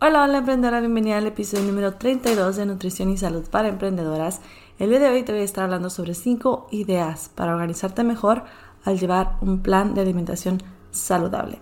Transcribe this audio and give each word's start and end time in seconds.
Hola, 0.00 0.22
hola 0.22 0.38
emprendedora, 0.38 0.78
bienvenida 0.78 1.18
al 1.18 1.26
episodio 1.26 1.64
número 1.64 1.94
32 1.94 2.54
de 2.54 2.66
Nutrición 2.66 3.10
y 3.10 3.16
Salud 3.16 3.48
para 3.50 3.66
Emprendedoras. 3.66 4.40
El 4.78 4.90
día 4.90 5.00
de 5.00 5.08
hoy 5.08 5.24
te 5.24 5.32
voy 5.32 5.40
a 5.40 5.44
estar 5.44 5.64
hablando 5.64 5.90
sobre 5.90 6.14
5 6.14 6.68
ideas 6.70 7.32
para 7.34 7.52
organizarte 7.52 8.04
mejor 8.04 8.44
al 8.84 8.96
llevar 8.96 9.38
un 9.40 9.58
plan 9.58 9.94
de 9.94 10.02
alimentación 10.02 10.62
saludable. 10.92 11.58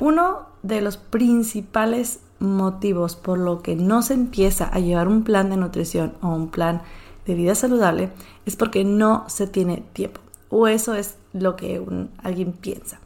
Uno 0.00 0.48
de 0.64 0.80
los 0.80 0.96
principales 0.96 2.18
motivos 2.40 3.14
por 3.14 3.38
lo 3.38 3.62
que 3.62 3.76
no 3.76 4.02
se 4.02 4.14
empieza 4.14 4.64
a 4.64 4.80
llevar 4.80 5.06
un 5.06 5.22
plan 5.22 5.48
de 5.48 5.56
nutrición 5.56 6.14
o 6.22 6.30
un 6.30 6.48
plan 6.48 6.82
de 7.26 7.34
vida 7.36 7.54
saludable 7.54 8.10
es 8.44 8.56
porque 8.56 8.82
no 8.82 9.24
se 9.28 9.46
tiene 9.46 9.84
tiempo. 9.92 10.20
O 10.48 10.66
eso 10.66 10.96
es 10.96 11.16
lo 11.32 11.54
que 11.54 11.80
alguien 12.24 12.54
piensa. 12.54 12.98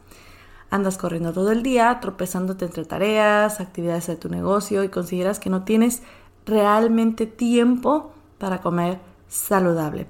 Andas 0.71 0.97
corriendo 0.97 1.33
todo 1.33 1.51
el 1.51 1.63
día, 1.63 1.99
tropezándote 1.99 2.65
entre 2.65 2.85
tareas, 2.85 3.59
actividades 3.59 4.07
de 4.07 4.15
tu 4.15 4.29
negocio 4.29 4.83
y 4.83 4.89
consideras 4.89 5.39
que 5.39 5.49
no 5.49 5.63
tienes 5.63 6.01
realmente 6.45 7.27
tiempo 7.27 8.13
para 8.37 8.61
comer 8.61 8.99
saludable. 9.27 10.07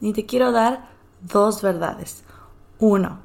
Y 0.00 0.12
te 0.12 0.26
quiero 0.26 0.52
dar 0.52 0.88
dos 1.22 1.62
verdades. 1.62 2.24
Uno, 2.80 3.20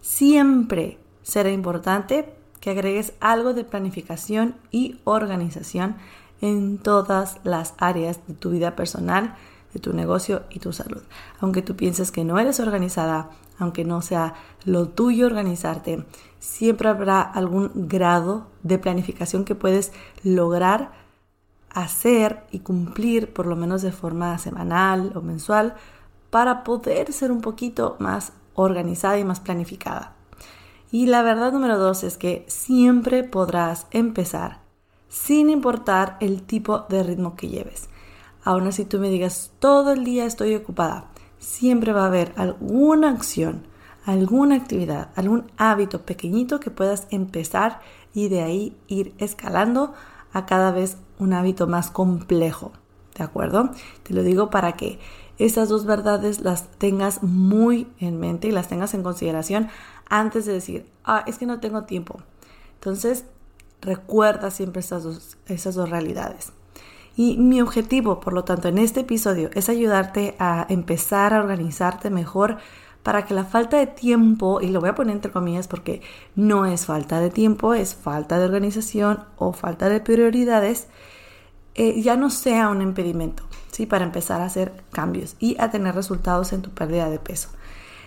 siempre 0.00 0.98
será 1.22 1.50
importante 1.50 2.34
que 2.60 2.70
agregues 2.70 3.14
algo 3.20 3.54
de 3.54 3.64
planificación 3.64 4.56
y 4.70 5.00
organización 5.04 5.96
en 6.40 6.76
todas 6.76 7.38
las 7.42 7.74
áreas 7.78 8.20
de 8.26 8.34
tu 8.34 8.50
vida 8.50 8.76
personal, 8.76 9.34
de 9.74 9.80
tu 9.80 9.92
negocio 9.92 10.44
y 10.48 10.60
tu 10.60 10.72
salud. 10.72 11.02
Aunque 11.40 11.60
tú 11.60 11.76
pienses 11.76 12.10
que 12.10 12.24
no 12.24 12.38
eres 12.38 12.60
organizada, 12.60 13.30
aunque 13.58 13.84
no 13.84 14.00
sea 14.00 14.34
lo 14.64 14.88
tuyo 14.88 15.26
organizarte, 15.26 16.06
siempre 16.38 16.88
habrá 16.88 17.20
algún 17.20 17.70
grado 17.74 18.46
de 18.62 18.78
planificación 18.78 19.44
que 19.44 19.54
puedes 19.54 19.92
lograr 20.22 20.92
hacer 21.70 22.44
y 22.52 22.60
cumplir 22.60 23.32
por 23.32 23.46
lo 23.46 23.56
menos 23.56 23.82
de 23.82 23.92
forma 23.92 24.38
semanal 24.38 25.12
o 25.16 25.20
mensual 25.20 25.74
para 26.30 26.64
poder 26.64 27.12
ser 27.12 27.32
un 27.32 27.40
poquito 27.40 27.96
más 27.98 28.32
organizada 28.54 29.18
y 29.18 29.24
más 29.24 29.40
planificada. 29.40 30.14
Y 30.92 31.06
la 31.06 31.22
verdad 31.22 31.52
número 31.52 31.76
dos 31.78 32.04
es 32.04 32.16
que 32.16 32.44
siempre 32.46 33.24
podrás 33.24 33.88
empezar 33.90 34.60
sin 35.08 35.50
importar 35.50 36.16
el 36.20 36.42
tipo 36.42 36.86
de 36.88 37.02
ritmo 37.02 37.34
que 37.34 37.48
lleves. 37.48 37.88
Aún 38.44 38.66
así 38.66 38.84
tú 38.84 38.98
me 38.98 39.08
digas 39.08 39.50
todo 39.58 39.92
el 39.92 40.04
día 40.04 40.26
estoy 40.26 40.54
ocupada, 40.54 41.06
siempre 41.38 41.92
va 41.92 42.04
a 42.04 42.08
haber 42.08 42.32
alguna 42.36 43.10
acción, 43.10 43.66
alguna 44.04 44.56
actividad, 44.56 45.08
algún 45.16 45.50
hábito 45.56 46.02
pequeñito 46.02 46.60
que 46.60 46.70
puedas 46.70 47.06
empezar 47.10 47.80
y 48.12 48.28
de 48.28 48.42
ahí 48.42 48.76
ir 48.86 49.14
escalando 49.18 49.94
a 50.32 50.46
cada 50.46 50.72
vez 50.72 50.98
un 51.18 51.32
hábito 51.32 51.66
más 51.66 51.90
complejo. 51.90 52.72
¿De 53.16 53.24
acuerdo? 53.24 53.70
Te 54.02 54.12
lo 54.12 54.22
digo 54.22 54.50
para 54.50 54.72
que 54.72 54.98
estas 55.38 55.68
dos 55.68 55.86
verdades 55.86 56.40
las 56.40 56.68
tengas 56.78 57.22
muy 57.22 57.86
en 57.98 58.18
mente 58.18 58.48
y 58.48 58.52
las 58.52 58.68
tengas 58.68 58.92
en 58.94 59.02
consideración 59.02 59.68
antes 60.08 60.46
de 60.46 60.52
decir, 60.52 60.90
ah, 61.04 61.24
es 61.26 61.38
que 61.38 61.46
no 61.46 61.60
tengo 61.60 61.84
tiempo. 61.84 62.20
Entonces, 62.74 63.24
recuerda 63.80 64.50
siempre 64.50 64.82
dos, 64.90 65.38
esas 65.46 65.74
dos 65.74 65.88
realidades. 65.88 66.52
Y 67.16 67.36
mi 67.38 67.60
objetivo, 67.60 68.20
por 68.20 68.32
lo 68.32 68.44
tanto, 68.44 68.68
en 68.68 68.78
este 68.78 69.00
episodio 69.00 69.50
es 69.54 69.68
ayudarte 69.68 70.34
a 70.38 70.66
empezar 70.68 71.32
a 71.32 71.40
organizarte 71.40 72.10
mejor 72.10 72.58
para 73.04 73.26
que 73.26 73.34
la 73.34 73.44
falta 73.44 73.76
de 73.76 73.86
tiempo, 73.86 74.60
y 74.60 74.68
lo 74.68 74.80
voy 74.80 74.88
a 74.88 74.94
poner 74.94 75.14
entre 75.14 75.30
comillas 75.30 75.68
porque 75.68 76.00
no 76.34 76.64
es 76.66 76.86
falta 76.86 77.20
de 77.20 77.30
tiempo, 77.30 77.74
es 77.74 77.94
falta 77.94 78.38
de 78.38 78.46
organización 78.46 79.24
o 79.36 79.52
falta 79.52 79.88
de 79.88 80.00
prioridades, 80.00 80.88
eh, 81.74 82.00
ya 82.00 82.16
no 82.16 82.30
sea 82.30 82.68
un 82.68 82.80
impedimento. 82.80 83.44
¿sí? 83.70 83.86
Para 83.86 84.04
empezar 84.04 84.40
a 84.40 84.46
hacer 84.46 84.72
cambios 84.90 85.36
y 85.38 85.56
a 85.60 85.70
tener 85.70 85.94
resultados 85.94 86.52
en 86.52 86.62
tu 86.62 86.70
pérdida 86.70 87.10
de 87.10 87.18
peso. 87.18 87.50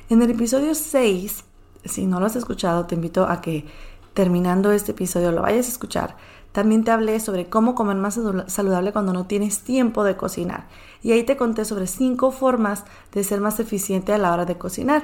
En 0.09 0.21
el 0.21 0.31
episodio 0.31 0.73
6, 0.73 1.43
si 1.85 2.05
no 2.07 2.19
lo 2.19 2.25
has 2.25 2.35
escuchado, 2.35 2.85
te 2.85 2.95
invito 2.95 3.27
a 3.27 3.41
que 3.41 3.65
terminando 4.13 4.71
este 4.71 4.93
episodio 4.93 5.31
lo 5.31 5.41
vayas 5.43 5.67
a 5.67 5.71
escuchar. 5.71 6.15
También 6.57 6.83
te 6.83 6.89
hablé 6.89 7.19
sobre 7.19 7.45
cómo 7.45 7.75
comer 7.75 7.97
más 7.97 8.19
saludable 8.47 8.91
cuando 8.91 9.13
no 9.13 9.27
tienes 9.27 9.59
tiempo 9.59 10.03
de 10.03 10.17
cocinar. 10.17 10.65
Y 11.03 11.11
ahí 11.11 11.21
te 11.21 11.37
conté 11.37 11.65
sobre 11.65 11.85
cinco 11.85 12.31
formas 12.31 12.83
de 13.13 13.23
ser 13.23 13.41
más 13.41 13.59
eficiente 13.59 14.11
a 14.11 14.17
la 14.17 14.33
hora 14.33 14.45
de 14.45 14.57
cocinar. 14.57 15.03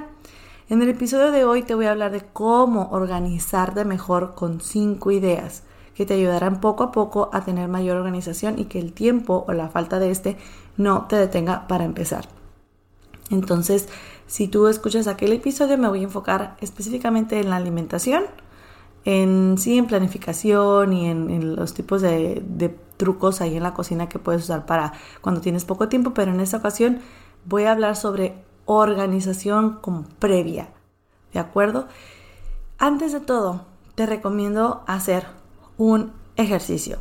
En 0.68 0.82
el 0.82 0.90
episodio 0.90 1.30
de 1.30 1.46
hoy 1.46 1.62
te 1.62 1.76
voy 1.76 1.86
a 1.86 1.92
hablar 1.92 2.12
de 2.12 2.22
cómo 2.22 2.90
organizarte 2.90 3.86
mejor 3.86 4.34
con 4.34 4.62
cinco 4.62 5.12
ideas 5.12 5.62
que 5.94 6.08
te 6.08 6.16
ayudarán 6.16 6.60
poco 6.60 6.86
a 6.86 6.92
poco 6.92 7.30
a 7.32 7.46
tener 7.46 7.68
mayor 7.68 7.98
organización 7.98 8.58
y 8.58 8.66
que 8.66 8.80
el 8.80 8.92
tiempo 8.92 9.46
o 9.48 9.54
la 9.54 9.70
falta 9.70 10.00
de 10.00 10.10
este 10.10 10.38
no 10.76 11.06
te 11.06 11.18
detenga 11.18 11.68
para 11.68 11.84
empezar. 11.84 12.28
Entonces, 13.30 13.90
si 14.26 14.48
tú 14.48 14.68
escuchas 14.68 15.06
aquel 15.06 15.34
episodio, 15.34 15.78
me 15.78 15.88
voy 15.88 16.00
a 16.00 16.06
enfocar 16.06 16.58
específicamente 16.62 17.40
en 17.40 17.52
la 17.52 17.58
alimentación, 17.58 18.24
en 19.06 19.58
sí, 19.58 19.78
en 19.78 19.88
planificación 19.88 20.94
y 20.94 21.10
en, 21.10 21.56
los 21.56 21.74
tipos 21.74 22.02
de, 22.02 22.76
trucos 22.98 23.42
ahí 23.42 23.58
en 23.58 23.64
la 23.64 23.74
cocina 23.74 24.08
que 24.08 24.20
puedes 24.20 24.44
usar 24.44 24.66
para 24.66 24.94
cuando 25.20 25.42
tienes 25.42 25.66
poco 25.66 25.90
tiempo, 25.90 26.14
pero 26.14 26.32
en 26.32 26.40
esta 26.40 26.58
ocasión 26.58 27.00
voy 27.46 27.64
a 27.64 27.72
hablar 27.72 27.96
sobre 27.96 28.36
organización 28.66 29.80
como 29.82 30.04
previa, 30.20 30.70
¿de 31.34 31.40
acuerdo? 31.40 31.88
Antes 32.78 33.12
de 33.12 33.20
todo, 33.20 33.66
te 33.96 34.06
recomiendo 34.06 34.84
hacer 34.88 35.26
un 35.78 36.12
ejercicio. 36.38 36.98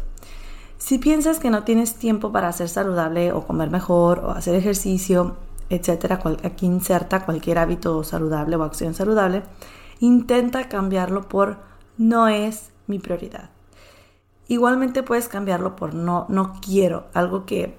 Si 0.79 0.99
piensas 0.99 1.39
que 1.39 1.51
no 1.51 1.63
tienes 1.63 1.95
tiempo 1.95 2.33
para 2.33 2.53
ser 2.53 2.69
saludable 2.69 3.33
o 3.33 3.47
comer 3.47 3.71
mejor 3.71 4.19
o 4.21 4.31
hacer 4.31 4.57
ejercicio, 4.57 5.37
etcétera, 5.71 6.21
aquí 6.43 6.67
inserta 6.67 7.25
cualquier 7.25 7.59
hábito 7.59 8.03
saludable 8.03 8.57
o 8.57 8.65
acción 8.65 8.93
saludable, 8.95 9.45
intenta 10.01 10.69
cambiarlo 10.69 11.29
por 11.29 11.59
no 11.99 12.29
es 12.29 12.71
mi 12.87 12.99
prioridad. 12.99 13.51
Igualmente 14.49 15.03
puedes 15.03 15.29
cambiarlo 15.29 15.77
por 15.77 15.95
no, 15.95 16.27
no 16.29 16.55
quiero, 16.61 17.07
algo 17.15 17.47
que 17.47 17.75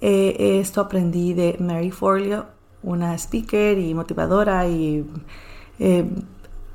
eh, 0.00 0.58
esto 0.60 0.80
aprendí 0.80 1.34
de 1.34 1.56
Mary 1.58 1.90
Forleo, 1.90 2.46
una 2.82 3.14
speaker 3.14 3.78
y 3.78 3.94
motivadora 3.94 4.66
y 4.68 5.06
eh, 5.78 6.08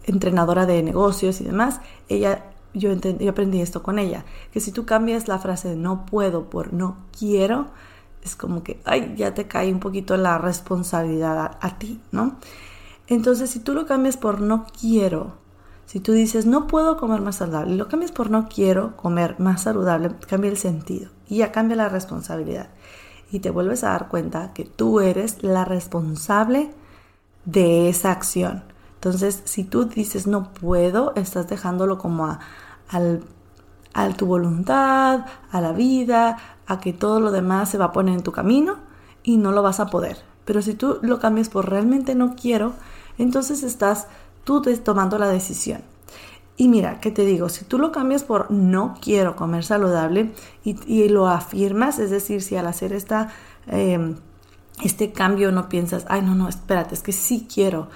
entrenadora 0.03 0.65
de 0.65 0.83
negocios 0.83 1.41
y 1.41 1.45
demás. 1.45 1.81
Ella 2.09 2.51
yo, 2.75 2.91
aprendí 3.29 3.61
esto 3.61 3.81
con 3.81 3.99
ella, 3.99 4.25
que 4.51 4.59
si 4.59 4.71
tú 4.71 4.85
cambias 4.85 5.27
la 5.27 5.39
frase 5.39 5.75
no 5.75 6.05
puedo 6.05 6.49
por 6.49 6.73
no 6.73 6.97
quiero, 7.18 7.68
es 8.21 8.35
como 8.35 8.63
que, 8.63 8.79
ay, 8.85 9.13
ya 9.15 9.33
te 9.33 9.47
cae 9.47 9.71
un 9.71 9.79
poquito 9.79 10.18
la 10.18 10.38
responsabilidad 10.38 11.57
a, 11.59 11.77
ti, 11.77 12.01
¿no? 12.11 12.38
Entonces, 13.07 13.51
si 13.51 13.59
tú 13.59 13.73
lo 13.73 13.85
cambias 13.85 14.18
por 14.18 14.41
no 14.41 14.65
quiero, 14.79 15.38
si 15.85 15.99
tú 15.99 16.13
dices 16.13 16.45
no 16.45 16.67
puedo 16.67 16.97
comer 16.97 17.21
más 17.21 17.37
saludable 17.37 17.75
lo 17.75 17.87
cambias 17.87 18.11
por 18.11 18.29
no 18.29 18.47
quiero 18.49 18.95
comer 18.97 19.35
más 19.39 19.63
saludable, 19.63 20.11
cambia 20.27 20.51
el 20.51 20.57
sentido 20.57 21.09
y 21.27 21.37
ya 21.37 21.51
cambia 21.51 21.77
la 21.77 21.89
responsabilidad. 21.89 22.69
Y 23.31 23.39
te 23.39 23.49
vuelves 23.49 23.83
a 23.83 23.89
dar 23.89 24.07
cuenta 24.07 24.53
que 24.53 24.65
tú 24.65 24.99
eres 24.99 25.43
la 25.43 25.65
responsable 25.65 26.71
de 27.43 27.89
esa 27.89 28.11
acción. 28.11 28.63
Entonces, 28.95 29.41
si 29.45 29.63
tú 29.63 29.85
dices 29.85 30.27
no 30.27 30.53
puedo, 30.53 31.13
estás 31.15 31.47
dejándolo 31.47 31.97
como 31.97 32.27
a, 32.27 32.39
al, 32.89 33.23
a 33.93 34.09
tu 34.09 34.25
voluntad, 34.25 35.25
a 35.51 35.61
la 35.61 35.71
vida, 35.71 36.37
a 36.67 36.79
que 36.79 36.93
todo 36.93 37.19
lo 37.19 37.31
demás 37.31 37.69
se 37.69 37.77
va 37.77 37.85
a 37.85 37.91
poner 37.91 38.15
en 38.15 38.23
tu 38.23 38.31
camino 38.31 38.77
y 39.23 39.37
no 39.37 39.51
lo 39.51 39.61
vas 39.63 39.79
a 39.79 39.87
poder. 39.87 40.17
Pero 40.45 40.61
si 40.61 40.73
tú 40.75 40.99
lo 41.01 41.19
cambias 41.19 41.49
por 41.49 41.69
realmente 41.69 42.15
no 42.15 42.35
quiero, 42.35 42.73
entonces 43.17 43.63
estás 43.63 44.07
tú 44.45 44.62
tomando 44.62 45.18
la 45.18 45.27
decisión. 45.27 45.81
Y 46.57 46.69
mira, 46.69 47.01
¿qué 47.01 47.12
te 47.12 47.25
digo? 47.25 47.50
Si 47.50 47.65
tú 47.65 47.77
lo 47.77 47.92
cambias 47.92 48.24
por 48.24 48.50
no 48.50 48.95
quiero 49.01 49.36
comer 49.36 49.65
saludable 49.65 50.31
y, 50.63 51.09
lo 51.09 51.27
afirmas, 51.27 52.00
es 52.00 52.12
decir, 52.12 52.42
si 52.42 52.56
al 52.56 52.68
hacer 52.68 52.94
esta, 52.94 53.33
em, 53.68 54.15
este 54.81 55.12
cambio 55.12 55.51
no 55.51 55.68
piensas, 55.68 56.06
ay, 56.07 56.21
no, 56.21 56.33
no, 56.33 56.47
espérate, 56.47 56.95
es 56.95 57.01
que 57.01 57.12
sí 57.12 57.45
quiero, 57.53 57.89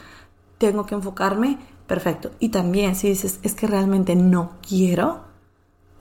tengo 0.57 0.85
que 0.85 0.95
enfocarme, 0.95 1.57
perfecto. 1.87 2.31
Y 2.39 2.49
también 2.49 2.95
si 2.95 3.07
dices, 3.07 3.39
es 3.43 3.55
que 3.55 3.67
realmente 3.67 4.15
no 4.17 4.51
quiero, 4.67 5.21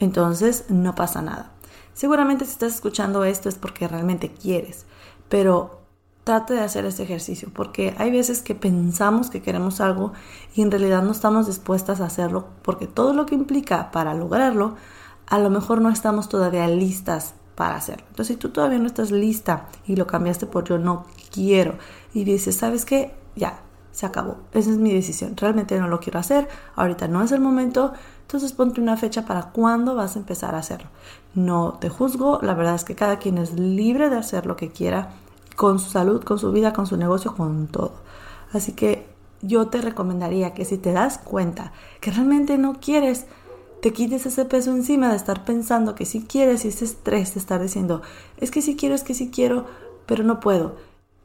entonces 0.00 0.64
no 0.68 0.96
pasa 0.96 1.22
nada. 1.22 1.52
Seguramente 1.94 2.44
si 2.44 2.52
estás 2.52 2.74
escuchando 2.74 3.24
esto 3.24 3.48
es 3.48 3.56
porque 3.56 3.86
realmente 3.86 4.32
quieres, 4.32 4.86
pero 5.28 5.77
trate 6.28 6.52
de 6.52 6.60
hacer 6.60 6.84
ese 6.84 7.04
ejercicio, 7.04 7.48
porque 7.54 7.94
hay 7.96 8.10
veces 8.10 8.42
que 8.42 8.54
pensamos 8.54 9.30
que 9.30 9.40
queremos 9.40 9.80
algo 9.80 10.12
y 10.54 10.60
en 10.60 10.70
realidad 10.70 11.02
no 11.02 11.12
estamos 11.12 11.46
dispuestas 11.46 12.02
a 12.02 12.04
hacerlo, 12.04 12.48
porque 12.60 12.86
todo 12.86 13.14
lo 13.14 13.24
que 13.24 13.34
implica 13.34 13.90
para 13.92 14.12
lograrlo, 14.12 14.76
a 15.26 15.38
lo 15.38 15.48
mejor 15.48 15.80
no 15.80 15.88
estamos 15.88 16.28
todavía 16.28 16.68
listas 16.68 17.32
para 17.54 17.76
hacerlo. 17.76 18.04
Entonces, 18.10 18.34
si 18.34 18.38
tú 18.38 18.50
todavía 18.50 18.78
no 18.78 18.84
estás 18.84 19.10
lista 19.10 19.68
y 19.86 19.96
lo 19.96 20.06
cambiaste 20.06 20.44
por 20.44 20.64
yo 20.64 20.76
no 20.76 21.06
quiero 21.32 21.78
y 22.12 22.24
dices, 22.24 22.56
¿sabes 22.56 22.84
qué? 22.84 23.14
Ya, 23.34 23.60
se 23.90 24.04
acabó. 24.04 24.36
Esa 24.52 24.68
es 24.68 24.76
mi 24.76 24.92
decisión. 24.92 25.34
Realmente 25.34 25.80
no 25.80 25.88
lo 25.88 25.98
quiero 25.98 26.18
hacer. 26.18 26.46
Ahorita 26.76 27.08
no 27.08 27.22
es 27.22 27.32
el 27.32 27.40
momento. 27.40 27.94
Entonces 28.20 28.52
ponte 28.52 28.82
una 28.82 28.98
fecha 28.98 29.24
para 29.24 29.44
cuándo 29.44 29.94
vas 29.94 30.14
a 30.14 30.18
empezar 30.18 30.54
a 30.54 30.58
hacerlo. 30.58 30.90
No 31.34 31.78
te 31.80 31.88
juzgo. 31.88 32.38
La 32.42 32.52
verdad 32.52 32.74
es 32.74 32.84
que 32.84 32.94
cada 32.94 33.18
quien 33.18 33.38
es 33.38 33.54
libre 33.54 34.10
de 34.10 34.18
hacer 34.18 34.44
lo 34.44 34.56
que 34.56 34.68
quiera 34.68 35.08
con 35.58 35.80
su 35.80 35.90
salud, 35.90 36.22
con 36.22 36.38
su 36.38 36.52
vida, 36.52 36.72
con 36.72 36.86
su 36.86 36.96
negocio, 36.96 37.34
con 37.34 37.66
todo. 37.66 37.90
Así 38.52 38.74
que 38.74 39.08
yo 39.42 39.66
te 39.66 39.80
recomendaría 39.80 40.54
que 40.54 40.64
si 40.64 40.78
te 40.78 40.92
das 40.92 41.18
cuenta 41.18 41.72
que 42.00 42.12
realmente 42.12 42.58
no 42.58 42.74
quieres, 42.74 43.26
te 43.82 43.92
quites 43.92 44.24
ese 44.24 44.44
peso 44.44 44.70
encima 44.70 45.10
de 45.10 45.16
estar 45.16 45.44
pensando 45.44 45.96
que 45.96 46.06
si 46.06 46.22
quieres 46.22 46.64
y 46.64 46.68
ese 46.68 46.84
estrés 46.84 47.34
de 47.34 47.40
estar 47.40 47.60
diciendo, 47.60 48.02
es 48.36 48.52
que 48.52 48.62
si 48.62 48.76
quiero, 48.76 48.94
es 48.94 49.02
que 49.02 49.14
si 49.14 49.30
quiero, 49.30 49.66
pero 50.06 50.22
no 50.22 50.38
puedo. 50.38 50.76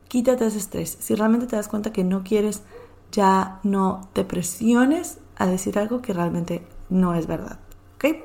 Quítate 0.08 0.48
ese 0.48 0.58
estrés. 0.58 0.98
Si 1.00 1.14
realmente 1.14 1.46
te 1.46 1.56
das 1.56 1.68
cuenta 1.68 1.94
que 1.94 2.04
no 2.04 2.24
quieres, 2.24 2.64
ya 3.12 3.60
no 3.62 4.10
te 4.14 4.24
presiones 4.24 5.20
a 5.36 5.46
decir 5.46 5.78
algo 5.78 6.02
que 6.02 6.12
realmente 6.12 6.66
no 6.90 7.14
es 7.14 7.28
verdad. 7.28 7.60
¿Ok? 7.98 8.16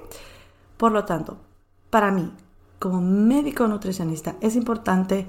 Por 0.78 0.90
lo 0.90 1.04
tanto, 1.04 1.36
para 1.90 2.10
mí, 2.12 2.32
como 2.78 3.02
médico 3.02 3.68
nutricionista, 3.68 4.36
es 4.40 4.56
importante 4.56 5.26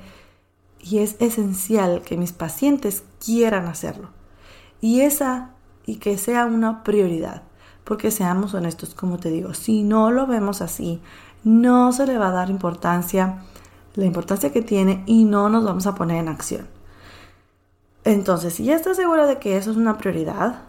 y 0.80 1.00
es 1.00 1.16
esencial 1.20 2.02
que 2.02 2.18
mis 2.18 2.34
pacientes 2.34 3.04
quieran 3.24 3.68
hacerlo. 3.68 4.10
Y 4.82 5.02
esa, 5.02 5.52
y 5.86 5.98
que 5.98 6.18
sea 6.18 6.46
una 6.46 6.84
prioridad. 6.84 7.44
Porque 7.84 8.12
seamos 8.12 8.54
honestos, 8.54 8.94
como 8.94 9.18
te 9.18 9.30
digo, 9.30 9.54
si 9.54 9.84
no 9.84 10.12
lo 10.12 10.28
vemos 10.28 10.62
así, 10.62 11.02
no 11.44 11.92
se 11.92 12.06
le 12.06 12.18
va 12.18 12.30
a 12.30 12.34
dar 12.34 12.50
importancia, 12.50 13.44
la 13.96 14.06
importancia 14.06 14.52
que 14.52 14.62
tiene 14.62 15.04
y 15.06 15.26
no 15.26 15.50
nos 15.50 15.64
vamos 15.64 15.88
a 15.88 15.96
poner 15.96 16.18
en 16.18 16.28
acción. 16.28 16.68
Entonces, 18.04 18.54
si 18.54 18.66
ya 18.66 18.76
estás 18.76 18.98
segura 18.98 19.26
de 19.26 19.40
que 19.40 19.58
eso 19.58 19.72
es 19.72 19.78
una 19.78 19.98
prioridad, 19.98 20.64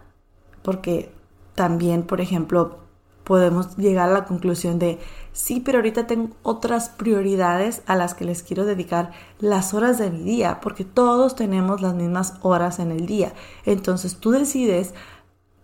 porque 0.62 1.12
también, 1.55 2.03
por 2.03 2.21
ejemplo, 2.21 2.79
podemos 3.25 3.77
llegar 3.77 4.09
a 4.09 4.12
la 4.12 4.25
conclusión 4.25 4.79
de, 4.79 4.99
sí, 5.32 5.61
pero 5.61 5.79
ahorita 5.79 6.06
tengo 6.06 6.31
otras 6.43 6.88
prioridades 6.88 7.82
a 7.87 7.97
las 7.97 8.15
que 8.15 8.25
les 8.25 8.43
quiero 8.43 8.65
dedicar 8.65 9.12
las 9.38 9.75
horas 9.75 9.99
de 9.99 10.11
mi 10.11 10.23
día, 10.23 10.61
porque 10.61 10.85
todos 10.85 11.37
tenemos 11.37 11.81
las 11.81 11.94
mismas 11.94 12.35
horas 12.43 12.79
en 12.79 12.91
el 12.91 13.06
día. 13.06 13.32
Entonces 13.65 14.17
tú 14.17 14.31
decides 14.31 14.94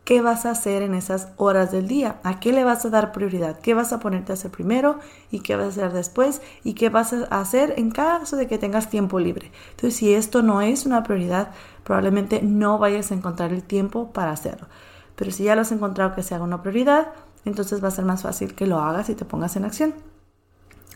qué 0.07 0.23
vas 0.23 0.47
a 0.47 0.51
hacer 0.51 0.83
en 0.83 0.95
esas 0.95 1.29
horas 1.37 1.73
del 1.73 1.89
día, 1.89 2.21
a 2.23 2.39
qué 2.39 2.53
le 2.53 2.63
vas 2.63 2.85
a 2.87 2.91
dar 2.91 3.11
prioridad, 3.11 3.59
qué 3.59 3.75
vas 3.75 3.93
a 3.93 3.99
ponerte 3.99 4.31
a 4.31 4.35
hacer 4.35 4.53
primero 4.53 5.01
y 5.33 5.41
qué 5.41 5.57
vas 5.57 5.65
a 5.65 5.69
hacer 5.69 5.93
después 5.93 6.43
y 6.63 6.75
qué 6.75 6.91
vas 6.91 7.13
a 7.13 7.41
hacer 7.41 7.75
en 7.77 7.91
caso 7.91 8.37
de 8.37 8.47
que 8.47 8.57
tengas 8.57 8.89
tiempo 8.89 9.19
libre. 9.19 9.51
Entonces, 9.71 9.97
si 9.97 10.15
esto 10.15 10.43
no 10.43 10.63
es 10.63 10.87
una 10.87 11.03
prioridad, 11.03 11.51
probablemente 11.83 12.41
no 12.41 12.79
vayas 12.79 13.11
a 13.11 13.15
encontrar 13.15 13.53
el 13.53 13.65
tiempo 13.65 14.13
para 14.13 14.31
hacerlo. 14.31 14.69
Pero 15.17 15.33
si 15.33 15.43
ya 15.43 15.57
lo 15.57 15.63
has 15.63 15.73
encontrado 15.73 16.15
que 16.15 16.23
se 16.23 16.37
haga 16.37 16.45
una 16.45 16.63
prioridad, 16.63 17.09
entonces 17.47 17.83
va 17.83 17.89
a 17.89 17.93
ser 17.93 18.05
más 18.05 18.23
fácil 18.23 18.55
que 18.55 18.67
lo 18.67 18.79
hagas 18.79 19.09
y 19.09 19.15
te 19.15 19.25
pongas 19.25 19.57
en 19.57 19.65
acción. 19.65 19.95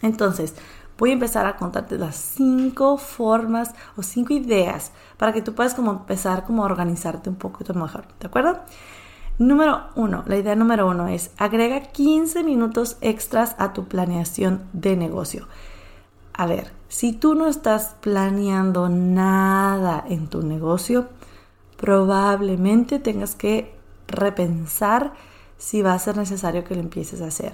Entonces, 0.02 0.54
voy 0.98 1.10
a 1.10 1.14
empezar 1.14 1.46
a 1.46 1.56
contarte 1.56 1.96
las 1.96 2.16
cinco 2.16 2.98
formas 2.98 3.74
o 3.96 4.02
cinco 4.02 4.34
ideas 4.34 4.92
para 5.16 5.32
que 5.32 5.42
tú 5.42 5.54
puedas 5.54 5.74
como 5.74 5.92
empezar 5.92 6.44
como 6.44 6.62
a 6.62 6.66
organizarte 6.66 7.30
un 7.30 7.36
poquito 7.36 7.72
mejor, 7.74 8.04
¿de 8.18 8.26
acuerdo? 8.26 8.60
Número 9.38 9.84
uno, 9.94 10.22
la 10.26 10.36
idea 10.36 10.54
número 10.54 10.86
uno 10.86 11.08
es 11.08 11.30
agrega 11.38 11.80
15 11.80 12.44
minutos 12.44 12.98
extras 13.00 13.56
a 13.58 13.72
tu 13.72 13.86
planeación 13.86 14.64
de 14.74 14.96
negocio. 14.96 15.48
A 16.34 16.44
ver, 16.46 16.72
si 16.88 17.12
tú 17.12 17.34
no 17.34 17.46
estás 17.46 17.96
planeando 18.00 18.90
nada 18.90 20.04
en 20.06 20.28
tu 20.28 20.42
negocio, 20.42 21.08
probablemente 21.78 22.98
tengas 22.98 23.34
que 23.34 23.74
repensar 24.08 25.14
si 25.60 25.82
va 25.82 25.92
a 25.92 25.98
ser 25.98 26.16
necesario 26.16 26.64
que 26.64 26.74
lo 26.74 26.80
empieces 26.80 27.20
a 27.20 27.26
hacer. 27.26 27.52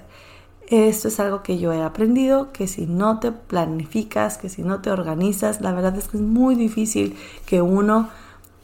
Esto 0.68 1.08
es 1.08 1.20
algo 1.20 1.42
que 1.42 1.58
yo 1.58 1.72
he 1.72 1.82
aprendido, 1.82 2.52
que 2.52 2.66
si 2.68 2.86
no 2.86 3.18
te 3.18 3.32
planificas, 3.32 4.38
que 4.38 4.48
si 4.48 4.62
no 4.62 4.80
te 4.80 4.90
organizas, 4.90 5.60
la 5.60 5.72
verdad 5.72 5.96
es 5.96 6.08
que 6.08 6.16
es 6.16 6.22
muy 6.22 6.54
difícil 6.54 7.16
que 7.46 7.62
uno 7.62 8.08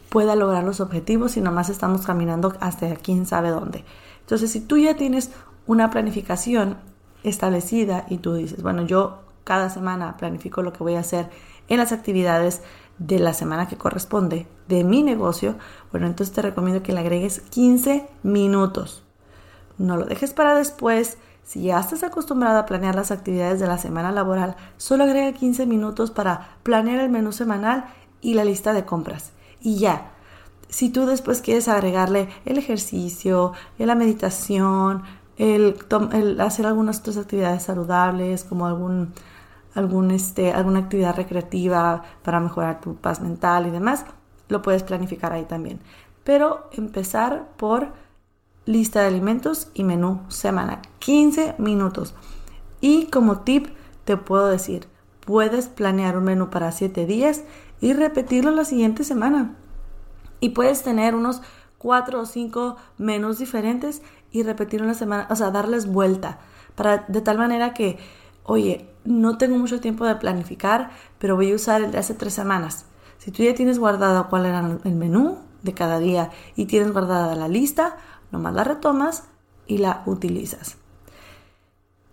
pueda 0.08 0.36
lograr 0.36 0.62
los 0.64 0.80
objetivos 0.80 1.36
y 1.36 1.40
nomás 1.40 1.68
estamos 1.68 2.06
caminando 2.06 2.54
hasta 2.60 2.94
quién 2.96 3.26
sabe 3.26 3.50
dónde. 3.50 3.84
Entonces, 4.20 4.50
si 4.50 4.60
tú 4.60 4.78
ya 4.78 4.96
tienes 4.96 5.30
una 5.66 5.90
planificación 5.90 6.76
establecida 7.24 8.06
y 8.08 8.18
tú 8.18 8.34
dices, 8.34 8.62
bueno, 8.62 8.82
yo 8.82 9.22
cada 9.44 9.70
semana 9.70 10.16
planifico 10.16 10.62
lo 10.62 10.72
que 10.72 10.84
voy 10.84 10.94
a 10.94 11.00
hacer 11.00 11.30
en 11.68 11.78
las 11.78 11.92
actividades 11.92 12.62
de 12.98 13.18
la 13.18 13.34
semana 13.34 13.66
que 13.66 13.76
corresponde 13.76 14.46
de 14.68 14.84
mi 14.84 15.02
negocio, 15.02 15.56
bueno, 15.90 16.06
entonces 16.06 16.34
te 16.34 16.42
recomiendo 16.42 16.82
que 16.82 16.92
le 16.92 17.00
agregues 17.00 17.40
15 17.50 18.08
minutos. 18.22 19.02
No 19.78 19.96
lo 19.96 20.06
dejes 20.06 20.32
para 20.32 20.54
después. 20.54 21.18
Si 21.44 21.64
ya 21.64 21.80
estás 21.80 22.02
acostumbrada 22.02 22.60
a 22.60 22.66
planear 22.66 22.94
las 22.94 23.10
actividades 23.10 23.58
de 23.60 23.66
la 23.66 23.78
semana 23.78 24.12
laboral, 24.12 24.56
solo 24.76 25.04
agrega 25.04 25.32
15 25.32 25.66
minutos 25.66 26.10
para 26.10 26.56
planear 26.62 27.00
el 27.00 27.10
menú 27.10 27.32
semanal 27.32 27.86
y 28.20 28.34
la 28.34 28.44
lista 28.44 28.72
de 28.72 28.84
compras 28.84 29.32
y 29.62 29.78
ya. 29.78 30.10
Si 30.68 30.90
tú 30.90 31.06
después 31.06 31.42
quieres 31.42 31.68
agregarle 31.68 32.28
el 32.44 32.58
ejercicio, 32.58 33.52
la 33.78 33.94
meditación, 33.94 35.02
el, 35.36 35.76
hacer 36.40 36.66
algunas 36.66 37.00
otras 37.00 37.18
actividades 37.18 37.64
saludables, 37.64 38.44
como 38.44 38.66
algún, 38.66 39.12
algún 39.74 40.10
este, 40.10 40.52
alguna 40.52 40.80
actividad 40.80 41.16
recreativa 41.16 42.02
para 42.22 42.40
mejorar 42.40 42.80
tu 42.80 42.96
paz 42.96 43.20
mental 43.20 43.66
y 43.66 43.70
demás, 43.70 44.04
lo 44.48 44.62
puedes 44.62 44.82
planificar 44.82 45.32
ahí 45.32 45.44
también. 45.44 45.80
Pero 46.24 46.68
empezar 46.72 47.48
por 47.56 47.92
lista 48.66 49.00
de 49.00 49.08
alimentos 49.08 49.68
y 49.74 49.84
menú 49.84 50.20
semanal. 50.28 50.80
15 51.00 51.56
minutos. 51.58 52.14
Y 52.80 53.06
como 53.06 53.40
tip 53.40 53.68
te 54.04 54.16
puedo 54.16 54.48
decir, 54.48 54.88
puedes 55.24 55.68
planear 55.68 56.16
un 56.16 56.24
menú 56.24 56.50
para 56.50 56.72
7 56.72 57.06
días 57.06 57.44
y 57.80 57.92
repetirlo 57.92 58.50
la 58.50 58.64
siguiente 58.64 59.04
semana. 59.04 59.56
Y 60.40 60.50
puedes 60.50 60.82
tener 60.82 61.14
unos 61.14 61.42
cuatro 61.82 62.20
o 62.20 62.26
cinco 62.26 62.76
menús 62.96 63.38
diferentes 63.38 64.02
y 64.30 64.44
repetirlo 64.44 64.86
la 64.86 64.94
semana, 64.94 65.26
o 65.30 65.36
sea, 65.36 65.50
darles 65.50 65.86
vuelta, 65.86 66.38
para, 66.76 67.04
de 67.08 67.20
tal 67.20 67.38
manera 67.38 67.74
que, 67.74 67.98
oye, 68.44 68.88
no 69.04 69.36
tengo 69.36 69.58
mucho 69.58 69.80
tiempo 69.80 70.06
de 70.06 70.14
planificar, 70.14 70.90
pero 71.18 71.34
voy 71.34 71.50
a 71.52 71.56
usar 71.56 71.82
el 71.82 71.90
de 71.90 71.98
hace 71.98 72.14
tres 72.14 72.32
semanas. 72.32 72.86
Si 73.18 73.32
tú 73.32 73.42
ya 73.42 73.54
tienes 73.54 73.78
guardado 73.78 74.28
cuál 74.28 74.46
era 74.46 74.60
el 74.84 74.94
menú 74.94 75.38
de 75.62 75.74
cada 75.74 75.98
día 75.98 76.30
y 76.56 76.66
tienes 76.66 76.92
guardada 76.92 77.34
la 77.34 77.48
lista, 77.48 77.96
nomás 78.32 78.54
la 78.54 78.64
retomas 78.64 79.24
y 79.66 79.78
la 79.78 80.02
utilizas. 80.06 80.76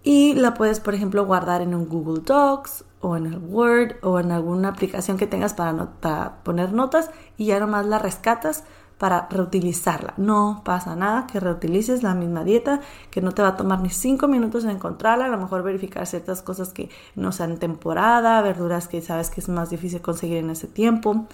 Y 0.03 0.33
la 0.33 0.53
puedes, 0.53 0.79
por 0.79 0.93
ejemplo, 0.93 1.25
guardar 1.25 1.61
en 1.61 1.75
un 1.75 1.87
Google 1.89 2.21
Docs 2.23 2.85
o 3.01 3.17
en 3.17 3.25
el 3.25 3.37
Word 3.37 3.95
o 4.01 4.19
en 4.19 4.31
alguna 4.31 4.69
aplicación 4.69 5.17
que 5.17 5.27
tengas 5.27 5.53
para, 5.53 6.43
poner 6.43 6.73
notas 6.73 7.11
y 7.37 7.45
ya 7.45 7.59
nomás 7.59 7.85
la 7.85 7.99
rescatas 7.99 8.63
para 8.97 9.27
reutilizarla. 9.29 10.13
No 10.17 10.61
pasa 10.65 10.95
nada 10.95 11.25
que 11.27 11.39
reutilices 11.39 12.03
la 12.03 12.15
misma 12.15 12.43
dieta, 12.43 12.81
que 13.11 13.21
no 13.21 13.31
te 13.31 13.41
va 13.41 13.49
a 13.49 13.55
tomar 13.57 13.79
ni 13.79 13.89
cinco 13.89 14.27
minutos 14.27 14.65
en 14.65 14.71
encontrarla, 14.71 15.25
a 15.25 15.29
lo 15.29 15.37
mejor 15.37 15.63
verificar 15.63 16.05
ciertas 16.05 16.41
cosas 16.41 16.73
que 16.73 16.89
no 17.15 17.31
sean 17.31 17.57
temporada, 17.57 18.41
verduras 18.41 18.87
que 18.87 19.01
sabes 19.01 19.29
que 19.29 19.39
es 19.39 19.47
más 19.47 19.69
difícil 19.69 20.01
conseguir 20.01 20.37
en 20.37 20.49
ese 20.49 20.67
tiempo, 20.67 21.27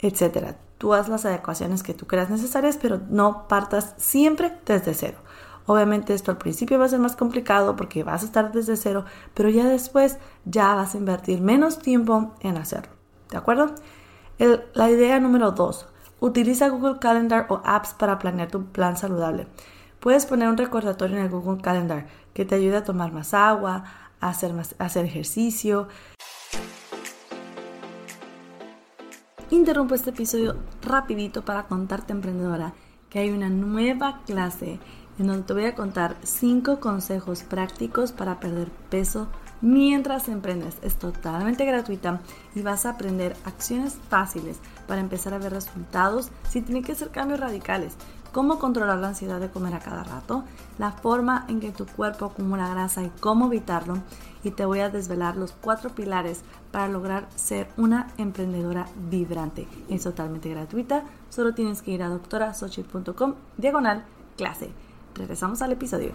etcétera. 0.00 0.56
Tú 0.80 0.94
haz 0.94 1.10
las 1.10 1.26
adecuaciones 1.26 1.82
que 1.82 1.92
tú 1.92 2.06
creas 2.06 2.30
necesarias, 2.30 2.78
pero 2.80 3.02
no 3.10 3.48
partas 3.48 3.92
siempre 3.98 4.58
desde 4.64 4.94
cero. 4.94 5.18
Obviamente 5.66 6.14
esto 6.14 6.30
al 6.30 6.38
principio 6.38 6.78
va 6.78 6.86
a 6.86 6.88
ser 6.88 7.00
más 7.00 7.16
complicado 7.16 7.76
porque 7.76 8.02
vas 8.02 8.22
a 8.22 8.24
estar 8.24 8.50
desde 8.50 8.78
cero, 8.78 9.04
pero 9.34 9.50
ya 9.50 9.68
después 9.68 10.16
ya 10.46 10.74
vas 10.74 10.94
a 10.94 10.96
invertir 10.96 11.42
menos 11.42 11.80
tiempo 11.80 12.34
en 12.40 12.56
hacerlo. 12.56 12.92
¿De 13.30 13.36
acuerdo? 13.36 13.74
la 14.72 14.90
idea 14.90 15.20
número 15.20 15.50
dos, 15.50 15.86
utiliza 16.18 16.70
Google 16.70 16.98
Calendar 16.98 17.44
o 17.50 17.60
apps 17.62 17.92
para 17.92 18.18
planear 18.18 18.48
tu 18.48 18.64
plan 18.64 18.96
saludable. 18.96 19.48
Puedes 20.00 20.24
poner 20.24 20.48
un 20.48 20.56
recordatorio 20.56 21.18
en 21.18 21.24
el 21.24 21.28
Google 21.28 21.60
Calendar 21.60 22.06
que 22.32 22.46
te 22.46 22.54
ayude 22.54 22.78
a 22.78 22.84
tomar 22.84 23.12
más 23.12 23.34
agua, 23.34 23.84
a 24.18 24.30
hacer, 24.30 24.54
más, 24.54 24.74
hacer 24.78 25.04
ejercicio. 25.04 25.88
Interrumpo 29.50 29.94
este 29.94 30.10
episodio 30.10 30.56
rapidito 30.82 31.44
para 31.44 31.66
contarte, 31.66 32.12
emprendedora, 32.12 32.72
que 33.08 33.18
hay 33.18 33.30
una 33.30 33.48
nueva 33.48 34.20
clase 34.24 34.78
en 35.18 35.26
donde 35.26 35.42
te 35.42 35.52
voy 35.52 35.64
a 35.64 35.74
contar 35.74 36.16
5 36.22 36.80
consejos 36.80 37.42
prácticos 37.42 38.12
para 38.12 38.40
perder 38.40 38.70
peso 38.88 39.28
mientras 39.60 40.28
emprendes. 40.28 40.78
Es 40.82 40.96
totalmente 40.96 41.64
gratuita 41.64 42.20
y 42.54 42.62
vas 42.62 42.86
a 42.86 42.90
aprender 42.90 43.36
acciones 43.44 43.98
fáciles 44.08 44.58
para 44.86 45.00
empezar 45.00 45.34
a 45.34 45.38
ver 45.38 45.52
resultados 45.52 46.30
sin 46.48 46.64
tener 46.64 46.84
que 46.84 46.92
hacer 46.92 47.10
cambios 47.10 47.40
radicales. 47.40 47.96
Cómo 48.32 48.60
controlar 48.60 48.98
la 48.98 49.08
ansiedad 49.08 49.40
de 49.40 49.50
comer 49.50 49.74
a 49.74 49.80
cada 49.80 50.04
rato, 50.04 50.44
la 50.78 50.92
forma 50.92 51.46
en 51.48 51.58
que 51.58 51.72
tu 51.72 51.84
cuerpo 51.84 52.26
acumula 52.26 52.68
grasa 52.68 53.02
y 53.02 53.10
cómo 53.20 53.46
evitarlo. 53.46 53.98
Y 54.44 54.52
te 54.52 54.64
voy 54.64 54.80
a 54.80 54.88
desvelar 54.88 55.36
los 55.36 55.52
cuatro 55.52 55.90
pilares 55.90 56.42
para 56.70 56.88
lograr 56.88 57.28
ser 57.34 57.68
una 57.76 58.08
emprendedora 58.18 58.86
vibrante. 59.10 59.66
Es 59.88 60.04
totalmente 60.04 60.48
gratuita, 60.48 61.02
solo 61.28 61.54
tienes 61.54 61.82
que 61.82 61.90
ir 61.90 62.02
a 62.04 62.08
doctorasochi.com 62.08 63.34
diagonal 63.56 64.04
clase. 64.36 64.70
Regresamos 65.16 65.60
al 65.60 65.72
episodio. 65.72 66.12